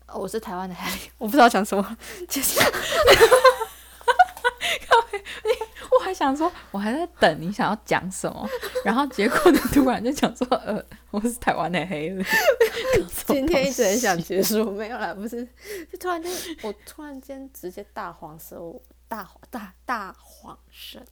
[0.08, 2.60] 哦我是台湾的 Harry，我不知道讲什么，就是
[5.92, 8.48] 我还想想说，我还在等你想要讲什么，
[8.86, 12.26] 然后结果你突然就讲说，呃，我是台湾的黑人。
[13.28, 15.46] 今天一直很想结束，没有啦，不是，
[15.92, 16.32] 就突然间，
[16.64, 18.58] 我突然间直接大黄色，
[19.08, 21.06] 大大大黄神，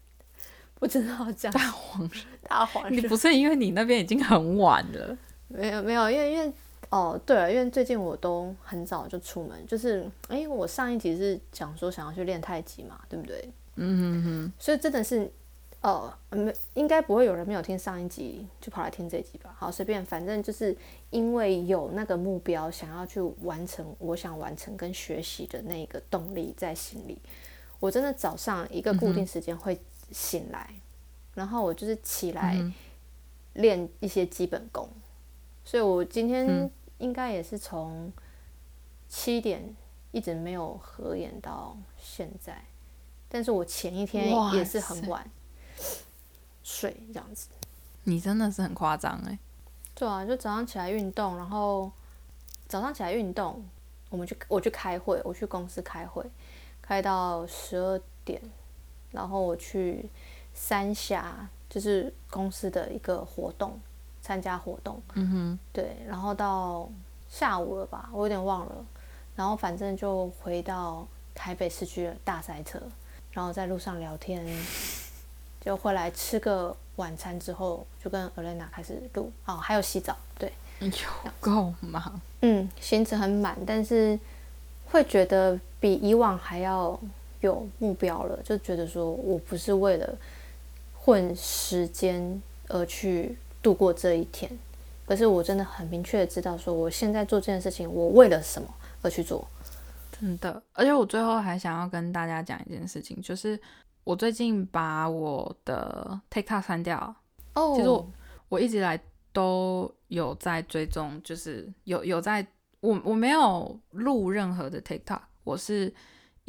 [0.80, 2.94] 不知道讲大黄神，大黄神。
[2.94, 5.18] 你不是因为你那边已经很晚了？
[5.50, 6.52] 没有没有，因为因为
[6.90, 13.50] 哦，对了，因为最近我都很早就出门，就是哎，我上一集是讲说想要去练太极嘛，对不对？
[13.76, 15.32] 嗯哼哼，所以真的是，
[15.82, 19.56] 哦，没应该不会有人没有听上一集就跑来听这一集吧？
[19.58, 20.76] 好，随便，反正就是
[21.10, 27.18] 因为有那个目标，想要去完成我想完成跟学习的那个动力在心里。
[27.80, 29.80] 我真的早上一个固定时间会
[30.12, 30.74] 醒来，
[31.34, 32.58] 然后我就是起来
[33.54, 34.90] 练一些基本功。
[35.64, 38.12] 所以我今天应该也是从
[39.08, 39.76] 七点
[40.12, 42.64] 一直没有合眼到现在。
[43.32, 45.30] 但是我前一天也是很晚
[46.64, 47.48] 睡这样子，
[48.06, 49.38] 你真的是很夸张哎。
[49.94, 51.92] 对啊，就早上起来运动，然后
[52.68, 53.64] 早上起来运动，
[54.10, 56.26] 我们去我去开会，我去公司开会，
[56.82, 58.42] 开到十二点，
[59.12, 60.10] 然后我去
[60.54, 63.80] 三峡，就是公司的一个活动，
[64.22, 65.02] 参加活动。
[65.14, 65.60] 嗯哼。
[65.74, 66.90] 对，然后到
[67.30, 68.76] 下午了吧，我有点忘了，
[69.36, 72.82] 然后反正就回到台北市区的大塞车。
[73.32, 74.44] 然后在路上聊天，
[75.62, 80.90] 就回来吃个晚餐之后，就跟 Elena 开始录哦，还有洗澡，对，有
[81.40, 84.20] 够忙，嗯，行程很满，但是
[84.92, 87.00] 会觉得比以往还要
[87.42, 90.18] 有目标了，就觉得说我不是为了
[90.94, 94.52] 混时间而去度过这一天，
[95.06, 98.68] 可是我真的很明确的知道说，我现在做这件事情，我为了什么
[99.02, 99.48] 而去做。
[100.20, 103.58] 真的，而且我最后还想要跟大家讲一件事情，就是
[104.04, 107.16] 我最近把我的 TikTok 删掉。
[107.54, 108.12] 哦，其实我
[108.50, 109.00] 我一直来
[109.32, 112.46] 都有在追踪，就是有有在
[112.82, 115.94] 我我没有录任何的 TikTok，我是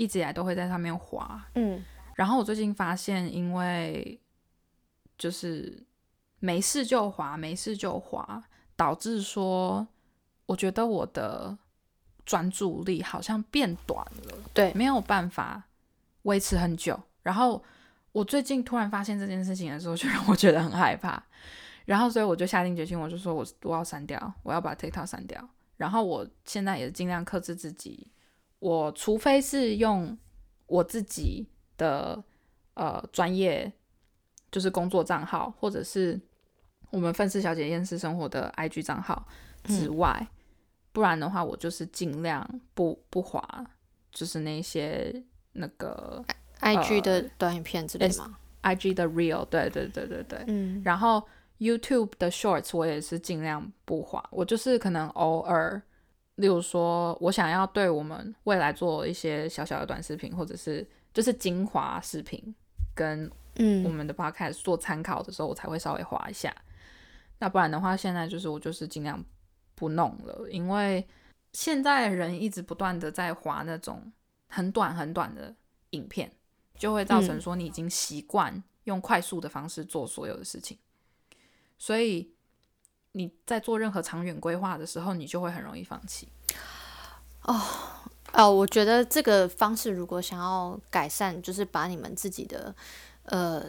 [0.01, 1.45] 一直以来都会在上面滑。
[1.55, 1.85] 嗯，
[2.15, 4.19] 然后我最近发现，因为
[5.19, 5.87] 就是
[6.39, 8.43] 没事就滑，没事就滑，
[8.77, 9.87] 导致说
[10.47, 11.59] 我觉得我的。
[12.27, 15.61] 专注力好像变短了，对，没有办法
[16.23, 16.97] 维持很久。
[17.23, 17.61] 然后
[18.13, 21.21] 我最近突然发现这件事情的时候，就让我觉得很害怕。
[21.87, 25.49] 然后所以我就下定决心，我就说我我要删掉，我要把 TikTok 删掉。
[25.77, 28.07] 然后我现在也尽量克制自己，
[28.61, 30.17] 我除非是用
[30.67, 31.47] 我自己
[31.77, 32.23] 的
[32.75, 33.71] 呃专业，
[34.53, 36.21] 就是工作账号，或者是
[36.91, 39.27] 我们愤世小姐厌世生活的 IG 账号
[39.65, 40.27] 之外。
[40.93, 42.45] 不然的话，我就是尽量
[42.75, 43.65] 不不滑，
[44.11, 46.25] 就是那些那个
[46.59, 50.45] I G 的短影片之类吗？I G 的 Real，对对对对对。
[50.49, 50.83] 嗯。
[50.85, 51.23] 然后
[51.61, 55.81] YouTube 的 Shorts 我也是尽量不滑，我就是可能偶尔，
[56.41, 62.55] 例如说我想要对我们未来做一些小小的短视频，或者是就是精华视频，
[62.95, 66.55] 跟嗯我们的 Podcast 做参考的时候，我才会稍微划一下。
[67.39, 69.25] 那不然的话，现在就是我就是尽量。
[69.77, 71.09] 不弄了，因为
[71.55, 74.13] 现在人一直不断的在划那种
[74.47, 75.57] 很短很短的
[75.93, 76.31] 影片，
[76.75, 80.77] 就会造成说你已经习惯用快速的方式做所有的事情，
[81.79, 82.31] 所以
[83.13, 86.29] 你在做任何长远规划的时候，你就会很容易放弃。
[87.43, 87.61] 哦
[88.33, 92.75] 哦，我觉得这个方式如果想要改善，就是把你们自己的
[93.25, 93.65] 呃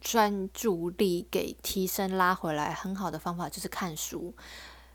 [0.00, 4.34] 专注力给提升拉回来，很好的方法就是看书。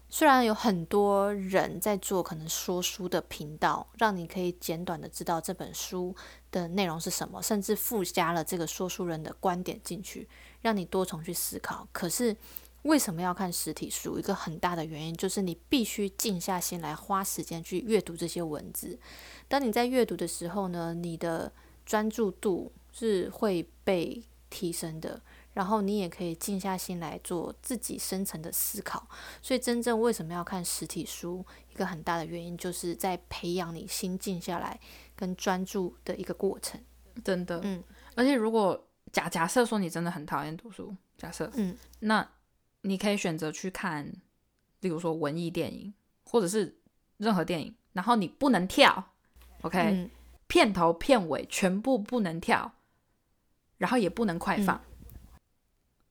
[0.10, 6.16] 虽然有很多人在做可能说书的频道，让你可以简短的知道这本书
[6.50, 10.28] 的内容是什么，甚至附加了这个说书人的观点进去，
[10.62, 11.88] 让你多重去思考。
[11.92, 12.36] 可是
[12.88, 14.18] 为什么要看实体书？
[14.18, 18.98] 一个很大的原因就是你必须静下心来，花时间去阅读这些文字。
[19.48, 21.52] 当你在阅读的时候呢，你的
[21.86, 25.22] 专注度是会被提升的。
[25.54, 29.08] 然后你也可以静下心来做自己深层的思考，
[29.42, 34.80] 所以真正为什么要看实体书，一个很大的原因就是在培养你心静下来
[35.16, 36.80] 跟专注的一个过程。
[37.24, 37.84] 真的，嗯，
[38.14, 42.30] 而且如果假假设说你真的很讨厌读书，假设，嗯，那
[42.82, 44.12] 你可以选择去看，
[44.82, 45.94] 例如说文艺电影
[46.26, 46.80] 或者是
[47.18, 49.14] 任何电影，然后你不能跳
[49.62, 50.10] ，OK，
[50.48, 52.74] 片头片尾全部不能跳，
[53.78, 54.82] 然后也不能快放。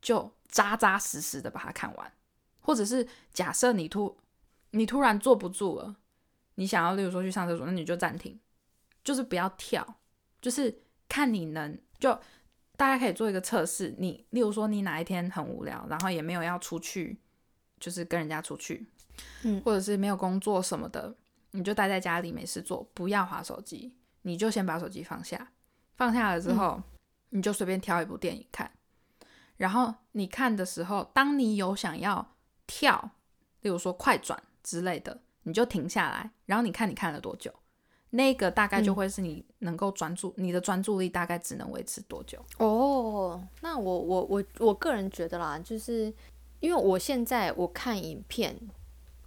[0.03, 2.13] 就扎扎实实的把它看完，
[2.61, 4.17] 或者是假设你突
[4.71, 5.97] 你突然坐不住了，
[6.55, 8.39] 你想要例如说去上厕所，那你就暂停，
[9.03, 9.99] 就是不要跳，
[10.41, 12.17] 就是看你能就
[12.77, 17.19] 大家可以做一个测试，你例如说你哪一天很无聊，然后也没有要出去，
[17.81, 18.87] 就是跟人家出去，
[19.45, 19.61] 嗯。
[19.63, 21.17] 或者是没有工作什么的，
[21.53, 25.53] 你就待在家里没事做，不要划手机，你就先把手机放下，
[25.97, 26.83] 放下了之后，
[27.31, 28.71] 你就随便挑一部电影看，
[29.57, 33.13] 然后你看的时候，当你有想要跳，
[33.63, 37.53] 例如说快转之类的，你就停下来，然后你看你看了多久。
[38.17, 42.43] 那个大概就会是你能够专注，你的专注力大概只能维持多久？
[42.57, 46.13] 哦，那我我我我个人觉得啦，就是
[46.61, 48.59] 因为我现在我看影片，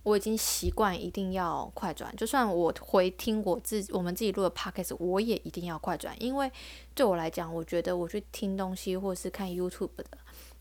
[0.02, 6.52] 我已经习惯一定要快转，就算我回听我自我们自己录的 podcast，我也一定要快转，因为
[6.96, 10.06] 对我来讲，我觉得我去听东西或是看 YouTube 的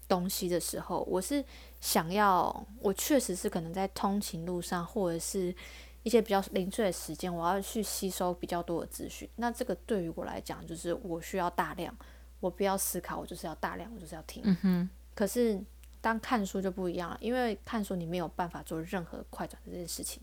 [0.07, 1.43] 东西的时候，我是
[1.81, 5.55] 想要，我确实是可能在通勤路上或者是。
[6.03, 9.29] 一些比较零碎的时间，我要去吸收比较多的资讯。
[9.37, 11.95] 那这个对于我来讲，就是我需要大量，
[12.41, 14.43] 我不要思考，我就是要大量，我就是要听。
[14.45, 15.61] 嗯哼，可是
[16.01, 20.23] 当看书就不一样了，因为看书你没有办法做任何快转的这件事情，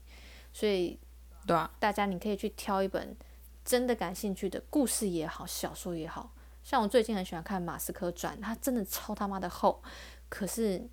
[0.53, 0.97] 所以
[1.45, 3.15] 对啊，大家你可以去挑一本
[3.63, 6.31] 真的感兴趣的故事也好，小说也好。
[6.63, 9.83] 像我最近很喜欢看《马斯克传》，它真的超他妈的厚，
[10.29, 10.83] 可是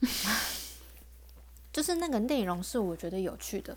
[1.72, 3.74] 就是那个内容是我觉得有趣的。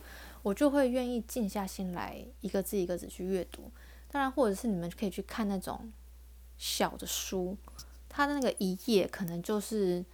[0.47, 3.69] 我就会愿意静下心来，一个字一个字去阅读。
[4.09, 5.91] 当然，或者是你们可以去看那种
[6.57, 7.57] 小的书，
[8.07, 10.05] 它的那个一页可能就是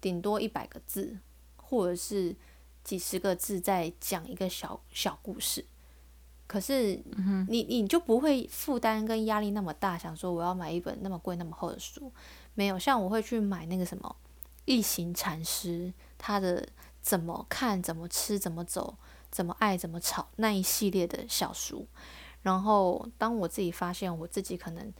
[0.00, 1.16] 顶多一百个字，
[1.56, 2.34] 或者是
[2.82, 5.64] 几十个字，在讲一个小小故事。
[6.48, 7.00] 可是
[7.48, 12.12] 你你就不会负担跟压力那么大，想说我要买一本那么贵那么厚的书，
[12.54, 12.76] 没有。
[12.76, 14.16] 像我会去买那个什么
[14.64, 16.68] 异形禅师，他的
[17.00, 18.96] 怎么看、怎么吃、怎么走。
[19.30, 21.86] 怎么爱怎么吵那一系列的小书，
[22.42, 24.92] 然后当我自己发现我自己可能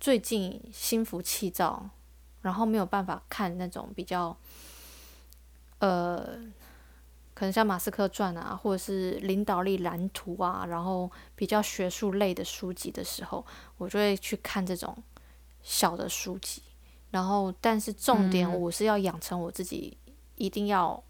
[0.00, 1.90] 最近心浮气躁，
[2.42, 4.36] 然后没有办法看那种比较，
[5.80, 6.38] 呃，
[7.34, 13.44] 可能像马斯克传啊，或者是领导力蓝图啊，然后比较学术类的书籍的时候，
[13.76, 14.96] 我就会去看这种
[15.62, 16.62] 小的书籍，
[17.10, 19.98] 然后但是重点我是要养成我自己
[20.36, 21.02] 一定要。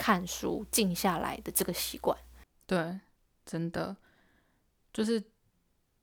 [0.00, 2.16] 看书静下来的这个习惯，
[2.66, 2.98] 对，
[3.44, 3.94] 真的
[4.94, 5.22] 就是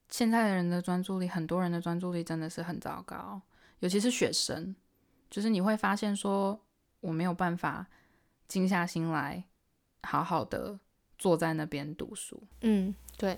[0.07, 3.41] 现在的人的专注力，很多人的专注力真的是很糟糕，
[3.79, 4.75] 尤其是学生，
[5.31, 6.59] 就是你会发现说，
[6.99, 7.87] 我没有办法
[8.47, 9.43] 静下心来，
[10.03, 10.79] 好好的
[11.17, 13.35] 坐在那边读书，嗯，对，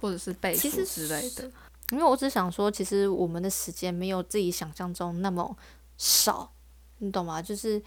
[0.00, 1.52] 或者是背书之类的。
[1.90, 5.54] 因为我只想说，其实我们的时间没有自己想象中那么
[5.98, 6.50] 少，
[6.96, 7.42] 你懂吗？
[7.42, 7.82] 就是。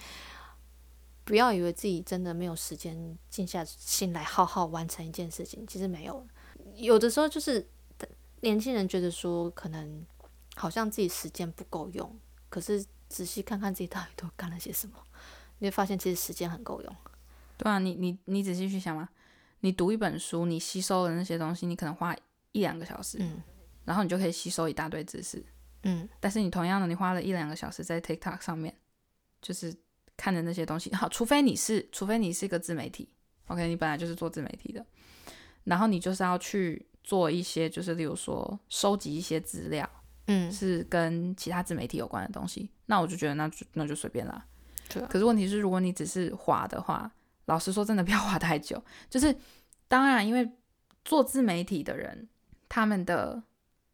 [1.26, 6.26] 不要以为自己真的没有时间静下心来好好完成一件事情，其实没有。
[6.76, 7.66] 有的时候就是
[8.42, 10.06] 年轻人觉得说，可能
[10.56, 12.20] 好像自己时间不够用，
[12.50, 14.96] 可是仔细看看自己到底都干了些什么，
[15.60, 16.96] 你会发现其实时间很够用。
[17.58, 19.08] 对啊，你你你仔细去想嘛，
[19.62, 22.14] 你读一本书，你吸收的那些东西，你可能花
[22.52, 23.42] 一两个小时，嗯，
[23.86, 25.42] 然后你就可以吸收一大堆知识，
[25.84, 28.76] 嗯，但是你同样的，你花了一两个小时在 TikTok 上面，
[29.42, 29.74] 就是。
[30.16, 33.10] 看的那些东西，好，除非你是，除非你是一个自媒体
[33.48, 34.86] ，OK，你本来就是做自媒体的，
[35.64, 39.90] 然后你就是要去做一些，就是例如说收集一些资料，
[40.28, 44.46] 嗯，是跟其他自媒体有关的东西，那我就觉得那就那就随便啦。
[44.90, 45.02] 对。
[45.08, 47.12] 可是问题是，如果你只是滑的话，
[47.46, 48.82] 老实说，真的不要滑太久。
[49.10, 49.36] 就是
[49.88, 50.50] 当然，因为
[51.04, 52.30] 做自媒体的人，
[52.70, 53.44] 他们的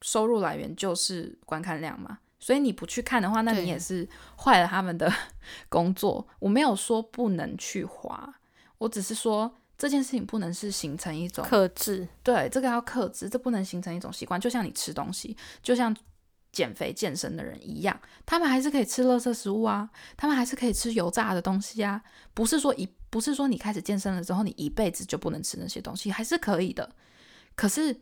[0.01, 2.19] 收入来源就是观看量嘛。
[2.39, 5.11] 所以你不去看的话，那你也是坏了他们的
[5.67, 6.25] 工作。
[6.39, 8.33] 我没有说不能去滑，
[8.77, 12.07] 我只是说这件事情不能是形成一种克制。
[12.23, 14.39] 对，这个要克制，这不能形成一种习惯。
[14.39, 15.95] 就像你吃东西，就像
[16.51, 22.01] 减肥健身的人一样，他们还是可以吃垃圾食物啊，他们还是可以吃油炸的东西啊。
[22.33, 26.95] 不是说一，不是说你开始健身了之后，你一辈子就不能吃那些东西，还是可以的。
[27.55, 27.99] 可是。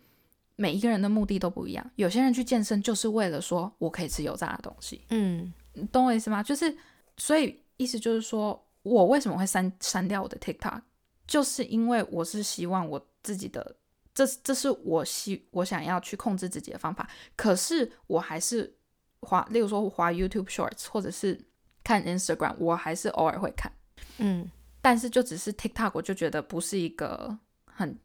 [0.60, 5.54] 每一个人的目的都不一样，有些人去健身就是为了说我可以吃油炸的东西，嗯，
[5.92, 6.42] 懂我意思吗？
[6.42, 6.76] 就是
[7.18, 10.82] 所以意思就是说我为什么会删删掉我的 TikTok，
[11.28, 13.76] 就是因为我是希望我自己的，
[14.16, 18.76] 这这是我希我想要去控制自己的方法，可是我还是
[19.20, 21.40] 滑，例如说滑 YouTube Shorts 或者是
[21.84, 23.72] 看 Instagram，我还是偶尔会看，
[24.18, 24.50] 嗯，
[24.82, 27.96] 但是就只是 TikTok，我就觉得不是一个很。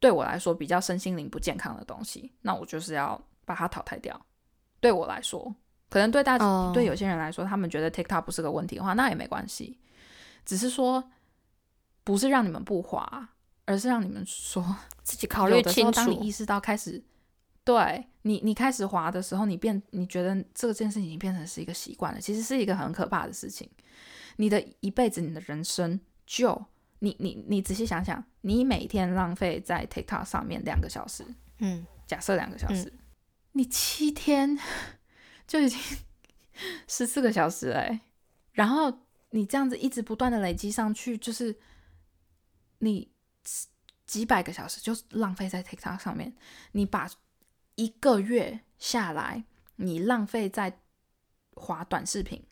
[0.00, 4.20] 对我来说比较身心灵不健康的东西，那我就是要把它淘汰掉。
[4.80, 5.54] 对我来说，
[5.90, 6.38] 可能对大
[6.72, 9.78] 对有些人来说，他们觉得 TikTok 不是个问题的话，那也没关系。
[10.46, 11.10] 只是说，
[12.02, 13.28] 不是让你们不滑，
[13.66, 14.64] 而是让你们说
[15.04, 15.90] 自己考虑清楚。
[15.92, 17.04] 当你意识到开始
[17.62, 23.68] 对，你你开始滑的时候，你变你觉得这件事情已经变成是一个习惯了，其实是一个很可怕的事情。
[24.36, 26.64] 你的一辈子，你的人生就
[27.00, 31.24] 你你你仔细想想，你每天浪费在 TikTok 上面两个小时，
[31.58, 32.92] 嗯，假设两个小时，
[33.52, 34.58] 你七天
[35.46, 35.78] 就已经
[36.86, 38.00] 十四个小时哎、
[38.52, 41.58] 然后你这样子一直不断的累积上去，就是
[42.78, 43.10] 你
[44.06, 46.34] 几百个小时就浪费在 TikTok 上面，
[46.72, 47.10] 你把
[47.76, 49.44] 一个月下来，
[49.76, 50.80] 你浪费在
[51.54, 52.44] 滑短视频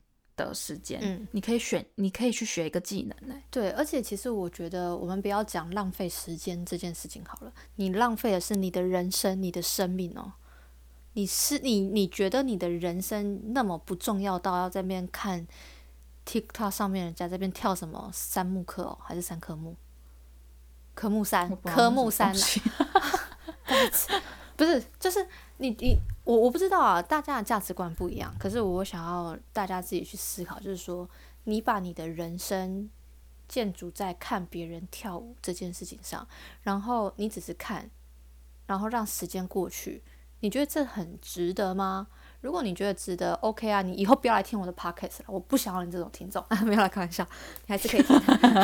[0.46, 10.32] 的时间，嗯你可以选，你可以去学一个技能哎、对，而且其实我觉得我们不要讲浪费时间这件事情好了，你浪费的是你的人生、你的生命哦。
[11.14, 15.44] 你是你，你觉得你的人生那么不重要到要在那边看
[16.24, 19.74] TikTok 上面人家这边跳什么三木课哦，还是三科目？
[20.94, 22.32] 科目三科目三
[24.56, 25.26] 不是，就是
[25.56, 28.34] 你你我我不知道啊，大家的价值观不一样。
[28.38, 31.08] 可是我想要大家自己去思考，就是说，
[31.44, 32.90] 你把你的人生
[33.48, 36.28] 建筑在看别人跳舞这件事情上，
[36.60, 37.88] 然后你只是看，
[38.66, 40.02] 然后让时间过去，
[40.40, 42.08] 你觉得这很值得吗？
[42.42, 47.26] 如果你觉得值得，OK 啊，你以后不要来听我的 podcast 了，我不想要你这种听众啊， 没有啦，开玩笑，
[47.66, 48.14] 你还是可以听，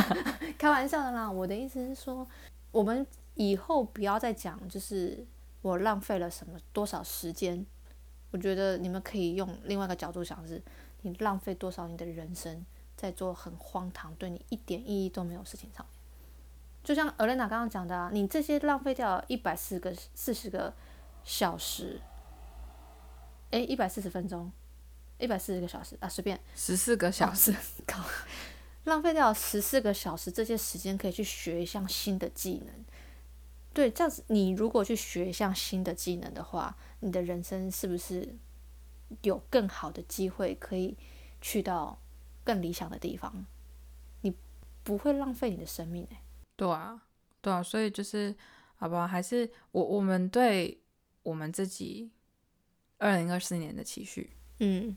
[0.59, 1.31] 开玩笑的啦。
[1.31, 2.29] 我的意思是说，
[2.71, 3.07] 我们
[3.37, 5.27] 以后不要再讲，就是
[5.65, 7.65] 我浪费了什么多少时间。
[8.31, 10.63] 我觉得你们可以用另外一个角度想是，
[11.01, 15.95] 你浪费多少你的人生在做很荒唐、对你一点意义都没有事情上面。
[16.83, 20.75] 就像 Elena 刚刚讲的啊，你这些浪费掉一百四个四十个
[21.23, 22.01] 小时，
[23.53, 24.53] 诶，一百四十分钟，
[25.19, 27.55] 一百四十个小时啊，随便十四个小时，
[27.87, 28.05] 靠，
[28.85, 32.84] 浪费掉十四个小时，这些时间可以去学一项新的技能。
[33.75, 38.37] 对，这样子，你如果去学一项新的技能的话，你的人生是不是
[39.23, 40.97] 有更好的机会可以
[41.41, 41.99] 去到
[42.45, 43.45] 更理想的地方？
[44.21, 44.33] 你
[44.85, 46.19] 不会浪费你的生命、欸、
[46.57, 47.03] 对啊，
[47.43, 48.35] 对啊，所以就是，
[48.77, 49.07] 好不好？
[49.07, 50.81] 还是我我们对
[51.25, 52.13] 我们自己
[52.99, 54.97] 二零二四年的期许，嗯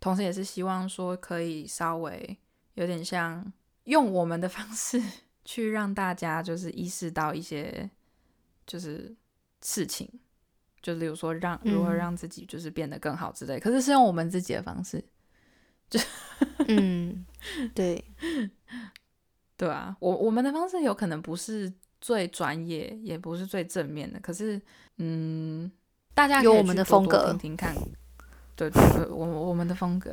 [0.00, 2.38] 同时也是希望说可以稍微
[2.74, 3.52] 有点像
[3.84, 5.02] 用我们的方式
[5.44, 7.90] 去让大家就是意识到一些
[8.68, 9.12] 就是
[9.60, 10.08] 事情，
[10.80, 11.96] 就例如说让如何嗯。
[11.96, 15.02] 让自己就是变得更好之类，可是是用我们自己的方式，
[15.90, 15.98] 就
[16.68, 17.26] 嗯，
[17.74, 18.04] 对，
[19.56, 24.60] 对啊，我我们的方式有可能不是最专业，也不是最正面的，可是
[24.98, 25.68] 嗯，
[26.14, 27.74] 大家有我们的风格听听看，
[28.54, 30.10] 对对对，我我们的风格，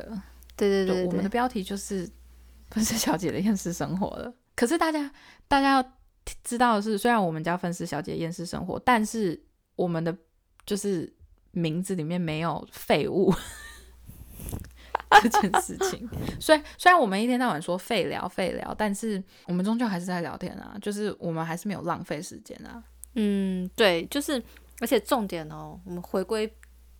[0.56, 2.08] 对对对对我们的标题就是
[2.70, 4.34] 不是小姐的厌世生活了。
[4.56, 5.12] 可是大家
[5.46, 5.95] 大家要
[6.42, 9.40] 知道的是，虽然我们叫粉丝小姐厌世生活，但是
[9.74, 10.16] 我们的
[10.64, 11.12] 就是
[11.52, 13.32] 名字里面没有废物
[15.22, 16.08] 这件事情。
[16.40, 22.82] 虽虽然我们一天到晚说废聊废聊，但是我们终究还是在聊天啊，就是我们还是没有浪费时间啊。
[23.14, 24.42] 嗯，对，就是，
[24.80, 26.52] 而且重点哦，我们回归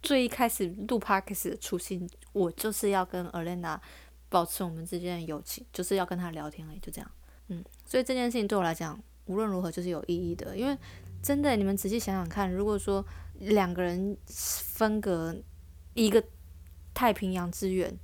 [0.02, 3.78] 最一开始录 parkes 的初心，我就是要跟 Elena
[4.28, 7.10] 保持我们之间的友情，就是要跟她聊天而已，就这样。
[7.48, 10.76] 嗯，所以这件事情对我来讲，无论如何就是有意义的，因为
[11.22, 13.04] 真的，你们仔细想想看，如果说
[13.38, 15.36] 两个人分隔
[15.94, 16.22] 一个
[16.94, 17.96] 太平洋之远，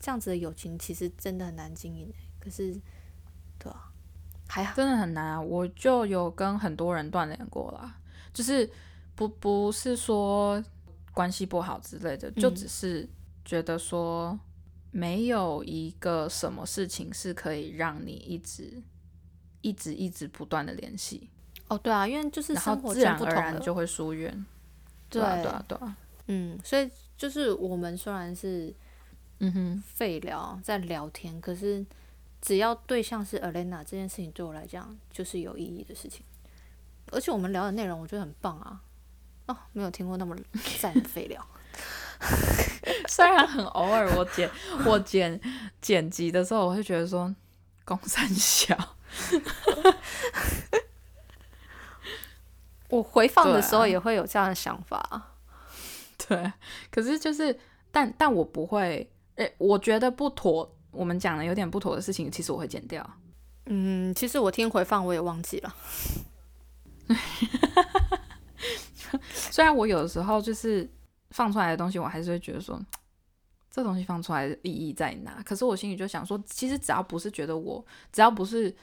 [0.00, 2.14] 这样子的友情其实真的很难经营欸。
[2.38, 2.72] 可是，
[3.58, 3.92] 对啊，
[4.48, 5.40] 还好，真的很难啊！
[5.40, 7.98] 我就有跟很多人断联过啦，
[8.32, 8.68] 就是
[9.14, 10.62] 不不是说
[11.12, 13.08] 关系不好之类的，就嗯只是
[13.44, 14.38] 觉得说
[14.90, 18.82] 没有一个什么事情是可以让你一直
[19.62, 21.30] 一直一直不断的联系，
[21.68, 23.34] 哦，对啊，因为就是然后生活自然而。
[23.34, 24.44] 然就会疏远。
[25.08, 25.96] 对啊，对啊，对啊。
[26.26, 28.74] 嗯，所以就是我们虽然是
[29.40, 31.84] 嗯哼，废聊在聊天，可是
[32.40, 36.24] 只要对象是 Elena 这件事情对我来讲就是有意义的事情，
[37.10, 38.80] 而且我们聊的内容我觉得很棒啊。
[39.46, 40.36] 哦，没有听过那么
[40.80, 41.44] 赞的废聊。
[43.08, 44.48] 虽然很偶尔我剪
[44.86, 45.40] 我剪
[45.80, 47.34] 剪辑的时候，我会觉得说
[47.84, 48.76] 公三小。
[52.88, 55.30] 我回放的时候也会有这样的想法。
[56.28, 56.52] 对，
[56.90, 57.58] 可是就是，
[57.90, 63.08] 但但我不会，诶、我觉得不妥，我们讲的有点不妥的事情，其实我会剪掉。
[63.66, 65.74] 嗯，其实我听回放我也忘记了。
[69.32, 70.88] 虽然我有的时候就是
[71.30, 72.80] 放出来的东西，我还是会觉得说，
[73.70, 75.42] 这东西放出来的意义在哪？
[75.44, 78.74] 可是我心里就想说，其实只要不是觉得我，只要不是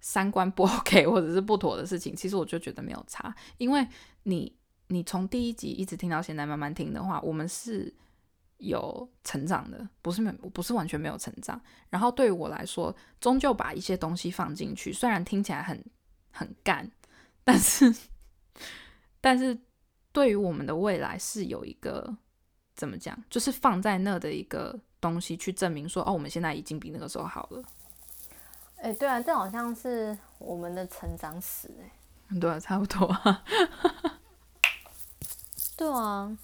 [0.00, 3.86] 三观不 OK 或者是不妥的事情，其实我就觉得没有差，因为
[4.22, 4.54] 你
[4.88, 7.92] 你从第一集一直听到现在，慢慢听的话，我们是
[8.58, 11.60] 有成长的，不是没不是完全没有成长。
[11.90, 15.84] 然后对于我来说，终究把一些东西放进去，虽然听起来很
[16.30, 16.90] 很干，
[17.44, 17.94] 但是
[19.20, 19.58] 但是
[20.12, 22.16] 对于我们的未来是有一个
[22.74, 27.62] 怎么讲，就是放在那的一个东西去证明说，哦，我们现在已经比那个时候好了。
[28.80, 31.90] 哎、对啊，这好像是我们的成长史哎、
[32.40, 33.44] 对啊，差不多啊。
[35.76, 36.38] 对啊，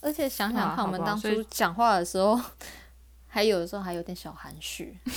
[0.00, 2.38] 而且想想看，我们当初讲话的时候，
[3.26, 4.98] 还有的时候还有点小含蓄。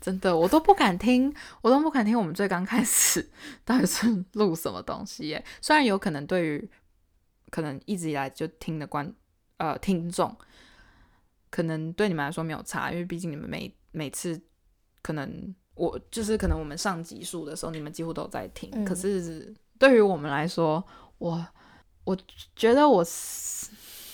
[0.00, 2.16] 真的，我都不敢听，我都不敢听。
[2.16, 3.28] 我们最刚开始
[3.64, 5.44] 到底是录什么东西耶？
[5.60, 6.70] 虽然有可能对于
[7.50, 9.12] 可能一直以来就听的观
[9.56, 10.36] 呃听众，
[11.50, 14.40] 可能对你们来说没有差，因为毕竟你们每每次
[15.02, 18.70] 可能我就是可能我们上集数的时候，你们几乎都在听。
[18.72, 20.84] 嗯可是对于我们来说，
[21.18, 21.46] 我
[22.04, 22.16] 我
[22.56, 23.70] 觉得我是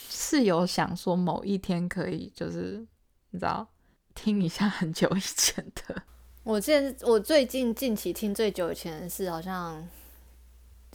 [0.09, 2.87] 是有想说某一天可以就是
[3.30, 3.68] 你知道。
[4.16, 6.03] 听一下很久以前的，
[6.45, 9.85] 我记得我最近近期听最久以前的是好像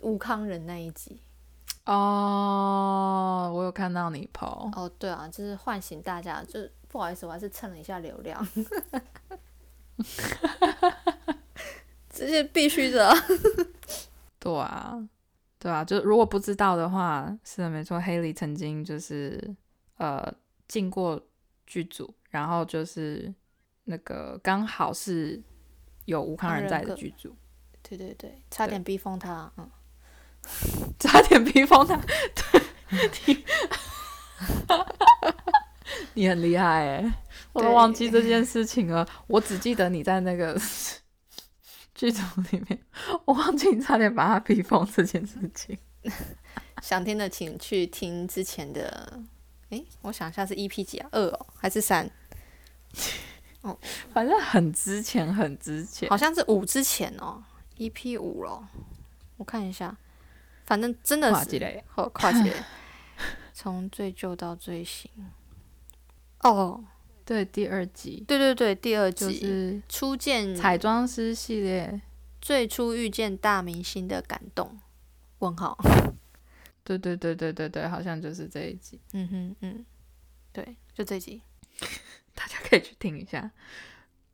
[0.02, 1.20] 吴康仁那一集。
[1.92, 8.48] 哦，我有看到你 PO，哦，对啊，就是唤醒大家，就是不好意思，我还是蹭了一下流量，
[12.10, 13.12] 这是必须的。
[14.40, 14.96] 对啊，
[15.58, 19.56] 对啊，就如果不知道的话，是的，没错，Haley 曾经就是
[19.98, 20.32] 呃
[20.68, 21.20] 进过
[21.66, 23.34] 剧组，然后就是
[23.86, 25.42] 那个刚好是
[26.06, 27.36] 有吴康仁在的剧组，
[27.82, 29.52] 对对对，差点逼疯他。
[29.58, 29.68] 嗯，
[31.00, 31.96] 差点逼疯他，
[32.52, 32.62] 对，
[33.26, 33.46] 你
[36.14, 37.14] 你很厉害哎，
[37.54, 40.60] 我都忘记这件事情了，我只记得你在那个
[41.96, 42.22] 剧组
[42.52, 42.80] 里面，
[43.26, 45.78] 我忘记你差点把他逼疯这件事情。
[46.82, 49.22] 想听的请去听之前的，
[49.70, 51.10] 诶，我想一下是 EP 几啊？
[51.12, 52.10] 二哦，还是三？
[53.62, 53.78] 哦
[54.14, 57.44] 反正很之前，很之前好，像是五之前哦
[57.78, 58.66] ，EP 五咯。
[59.36, 59.96] 我看一下，
[60.70, 62.54] 反正真的是跨季嘞，好跨界，
[63.52, 65.10] 从最旧到最新。
[66.42, 66.86] 哦，
[67.26, 72.00] 对，第二集对对对，第二就集、是初见彩妆师系列，
[72.40, 74.80] 最初遇见大明星的感动。
[75.40, 75.76] 问号。
[76.84, 79.86] 对对对对对对，好像就是这一集，嗯哼嗯，
[80.54, 81.42] 对，就这集。
[82.36, 83.50] 大家可以去听一下。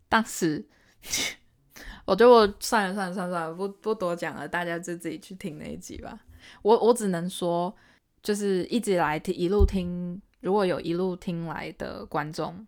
[0.09, 0.65] 当时，
[2.03, 6.19] 我觉得我算了算了算了算了，不不多讲了，大家就自己去听那一集吧。
[6.62, 7.76] 我我只能说，
[8.24, 12.66] 就是一直来听一路听，如果有一路听来的观众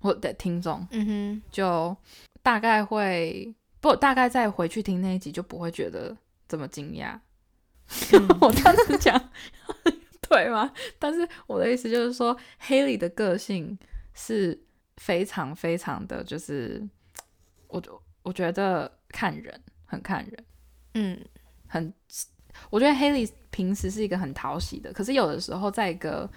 [0.00, 1.96] 或的听众，嗯哼就
[2.42, 6.16] 大概会不大概再回去听那一集，就不会觉得
[6.48, 7.18] 这么惊讶。
[8.12, 9.30] 嗯 我这样子讲
[10.28, 10.72] 对吗？
[10.98, 13.78] 但是我的意思就是说，Haley 的个性
[14.12, 14.60] 是
[14.96, 16.84] 非常非常的，就是
[17.68, 17.80] 我
[18.24, 20.44] 我觉得看人很看人，
[20.94, 21.24] 嗯
[21.68, 21.94] 很
[22.70, 26.28] 我觉得 Haley 平时是一个很讨喜的，可是有的时候在一个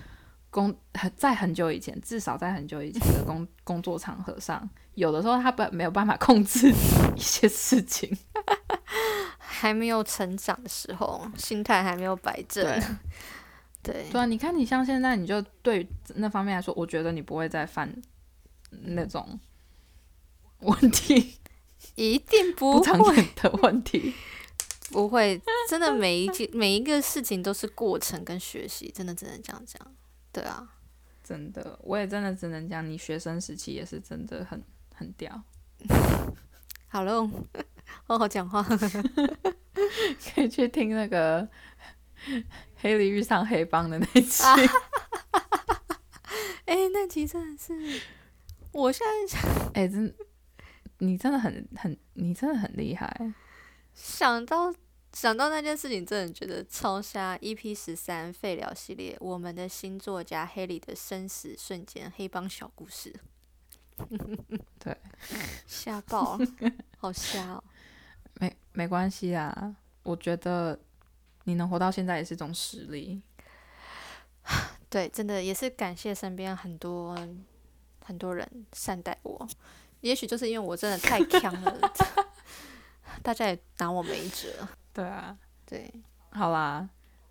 [0.50, 6.70] 工很在很久以前，至少在很久以前的工 工作场合上，有的时候他不没有办法控制
[7.16, 8.16] 一些事情，
[9.38, 12.64] 还没有成长的时候，心态还没有摆正。
[12.64, 12.84] 对。
[13.82, 17.90] 对对啊，你看你像现在，你就对那方面来说，我觉得你不会再犯
[18.70, 19.40] 那种
[20.60, 21.40] 问题
[21.96, 24.14] 一定不不常会，见的问题。
[24.92, 29.80] 不会，真的每一件每一个事情都是过程跟学习，真的只能这样讲。
[30.32, 30.68] 对啊，
[31.24, 34.62] 真的，我也真的只能讲，你学生时期也是真的很
[34.96, 35.42] 很屌，
[36.90, 37.30] 好喽，
[38.04, 38.64] 好好讲话。
[40.34, 41.48] 可以去听那个
[42.76, 44.44] 黑里遇上黑帮的那一期。
[46.66, 48.02] 哎、那集真的是，
[48.72, 50.14] 我现在想哎、真，
[51.00, 53.34] 你真的很很，你真的很厉害。
[54.02, 54.74] 想到
[55.12, 57.38] 想到那件事情，真的觉得超瞎。
[57.39, 63.14] EP 十三废聊系列，我们的新作家黑里的生死瞬间黑帮小故事。
[64.80, 64.95] 对，
[65.68, 66.39] 吓爆，
[66.97, 67.64] 好瞎哦。
[68.36, 70.80] 没没关系啊，我觉得
[71.43, 73.22] 你能活到现在也是一种实力。
[74.89, 77.18] 对，真的也是感谢身边很多
[78.06, 79.47] 很多人善待我。
[80.02, 81.93] 也许就是因为我真的太强了，
[83.22, 84.47] 大家也拿我没辙。
[84.93, 85.36] 对啊，
[85.66, 85.91] 对
[86.32, 86.88] 好啦，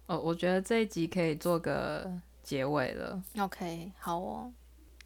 [0.06, 2.10] 我我觉得这一集可以做个
[2.42, 3.20] 结尾了。
[3.38, 4.52] ，OK，好哦。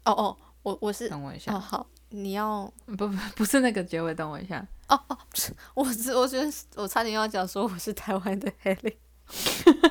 [0.05, 4.65] 哦哦，我我是等我一下，哦好，你要不不不是那个结尾，等我一下。
[4.89, 5.17] 哦哦，
[5.75, 8.97] 我是我觉得我差点要讲说我是台湾的 Haley。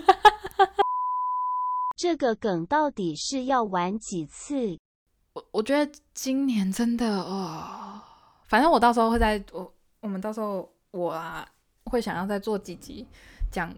[1.96, 4.78] 这个梗到底是要玩几次？
[5.34, 8.00] 我我觉得今年真的哦，
[8.44, 9.72] 反正我到时候会在我
[10.02, 11.48] 我们到时候我啊
[11.84, 13.06] 会想要再做几集
[13.50, 13.74] 讲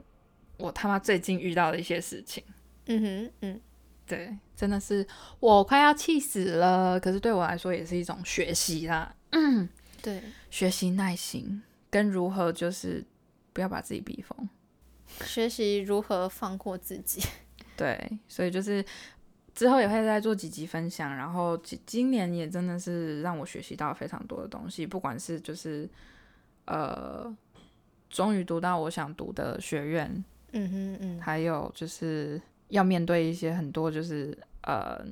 [0.59, 2.43] 我他妈最近遇到的一些事情。
[2.87, 3.61] 嗯哼，嗯，
[4.07, 5.07] 对，真的是
[5.41, 9.15] 我快要气死了，可是对我来说也是一种学习啦。
[9.31, 9.69] 嗯，
[10.03, 13.05] 对， 学习耐心跟如何就是
[13.53, 14.49] 不要把自己逼疯。
[15.25, 17.23] 学习如何放过自己。
[17.77, 18.85] 对，所以就是
[19.55, 25.89] 之后也会再做几集分享，然后今今年也真的是让我学习到非常多的东西，不管是就是
[26.67, 27.35] 呃，
[28.09, 35.05] 终于读到我想读的学院，嗯哼嗯，还有就是要面对一些很多就是呃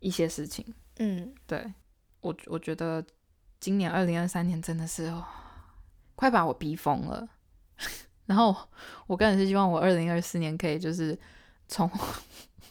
[0.00, 0.64] 一些事情，
[0.98, 1.72] 嗯，对。
[2.20, 3.04] 我我觉得
[3.60, 5.22] 今年二零二三年真的是、哦、
[6.14, 7.28] 快把我逼疯了。
[8.24, 8.56] 然后
[9.06, 11.18] 我个人是希望我二零二四年可以就是
[11.68, 11.86] 从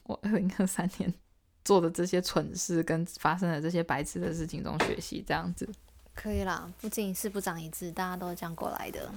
[0.05, 1.13] 我二零二三年
[1.63, 5.69] 做的这些蠢事跟发生的这些白痴的事情中学习，这样子
[6.15, 9.11] 可以啦，不仅是不长一智，大家都是这样过来的。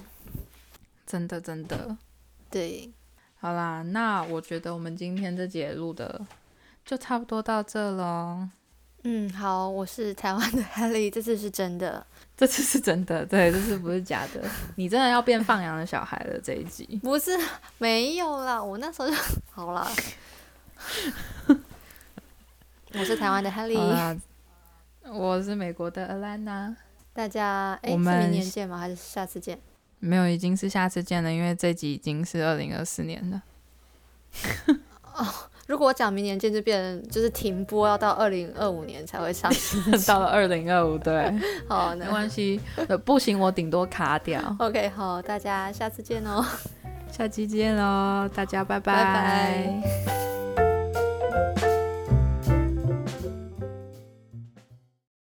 [1.05, 1.95] 真的真的
[2.49, 2.91] 对，
[3.39, 3.81] 好啦。
[3.81, 6.25] 那我觉得我们今天这节录的
[6.83, 8.49] 就差不多到这喽。
[9.03, 12.05] 嗯，好，我是台湾的 Helly，这次是真的。
[12.35, 14.43] 这次是真的，对，这次不是假的。
[14.75, 16.99] 你真的要变放羊的小孩了这一集。
[17.01, 17.31] 不是，
[17.77, 19.15] 没有啦，我那时候就
[19.49, 19.89] 好啦。
[22.93, 24.19] 我是台湾的好 Haley，啦，
[25.05, 26.75] 我是美国的 Alana。
[27.17, 28.77] 大家我们明年见吗？
[28.77, 29.57] 还是下次见？
[29.97, 33.41] 没有，已经是下次见了，因为这集已经是二零二四年了。
[35.15, 35.25] 哦
[35.65, 39.51] 如果我讲明年见，就变成就是停播，要到二零二五年才会上。
[40.05, 41.33] 到了二零二五，对，
[41.67, 44.55] 好，没关系，呃不行，我顶多卡掉。
[44.59, 46.45] OK，好，大家下次见哦。
[47.11, 49.81] 下期见喽，大家拜拜拜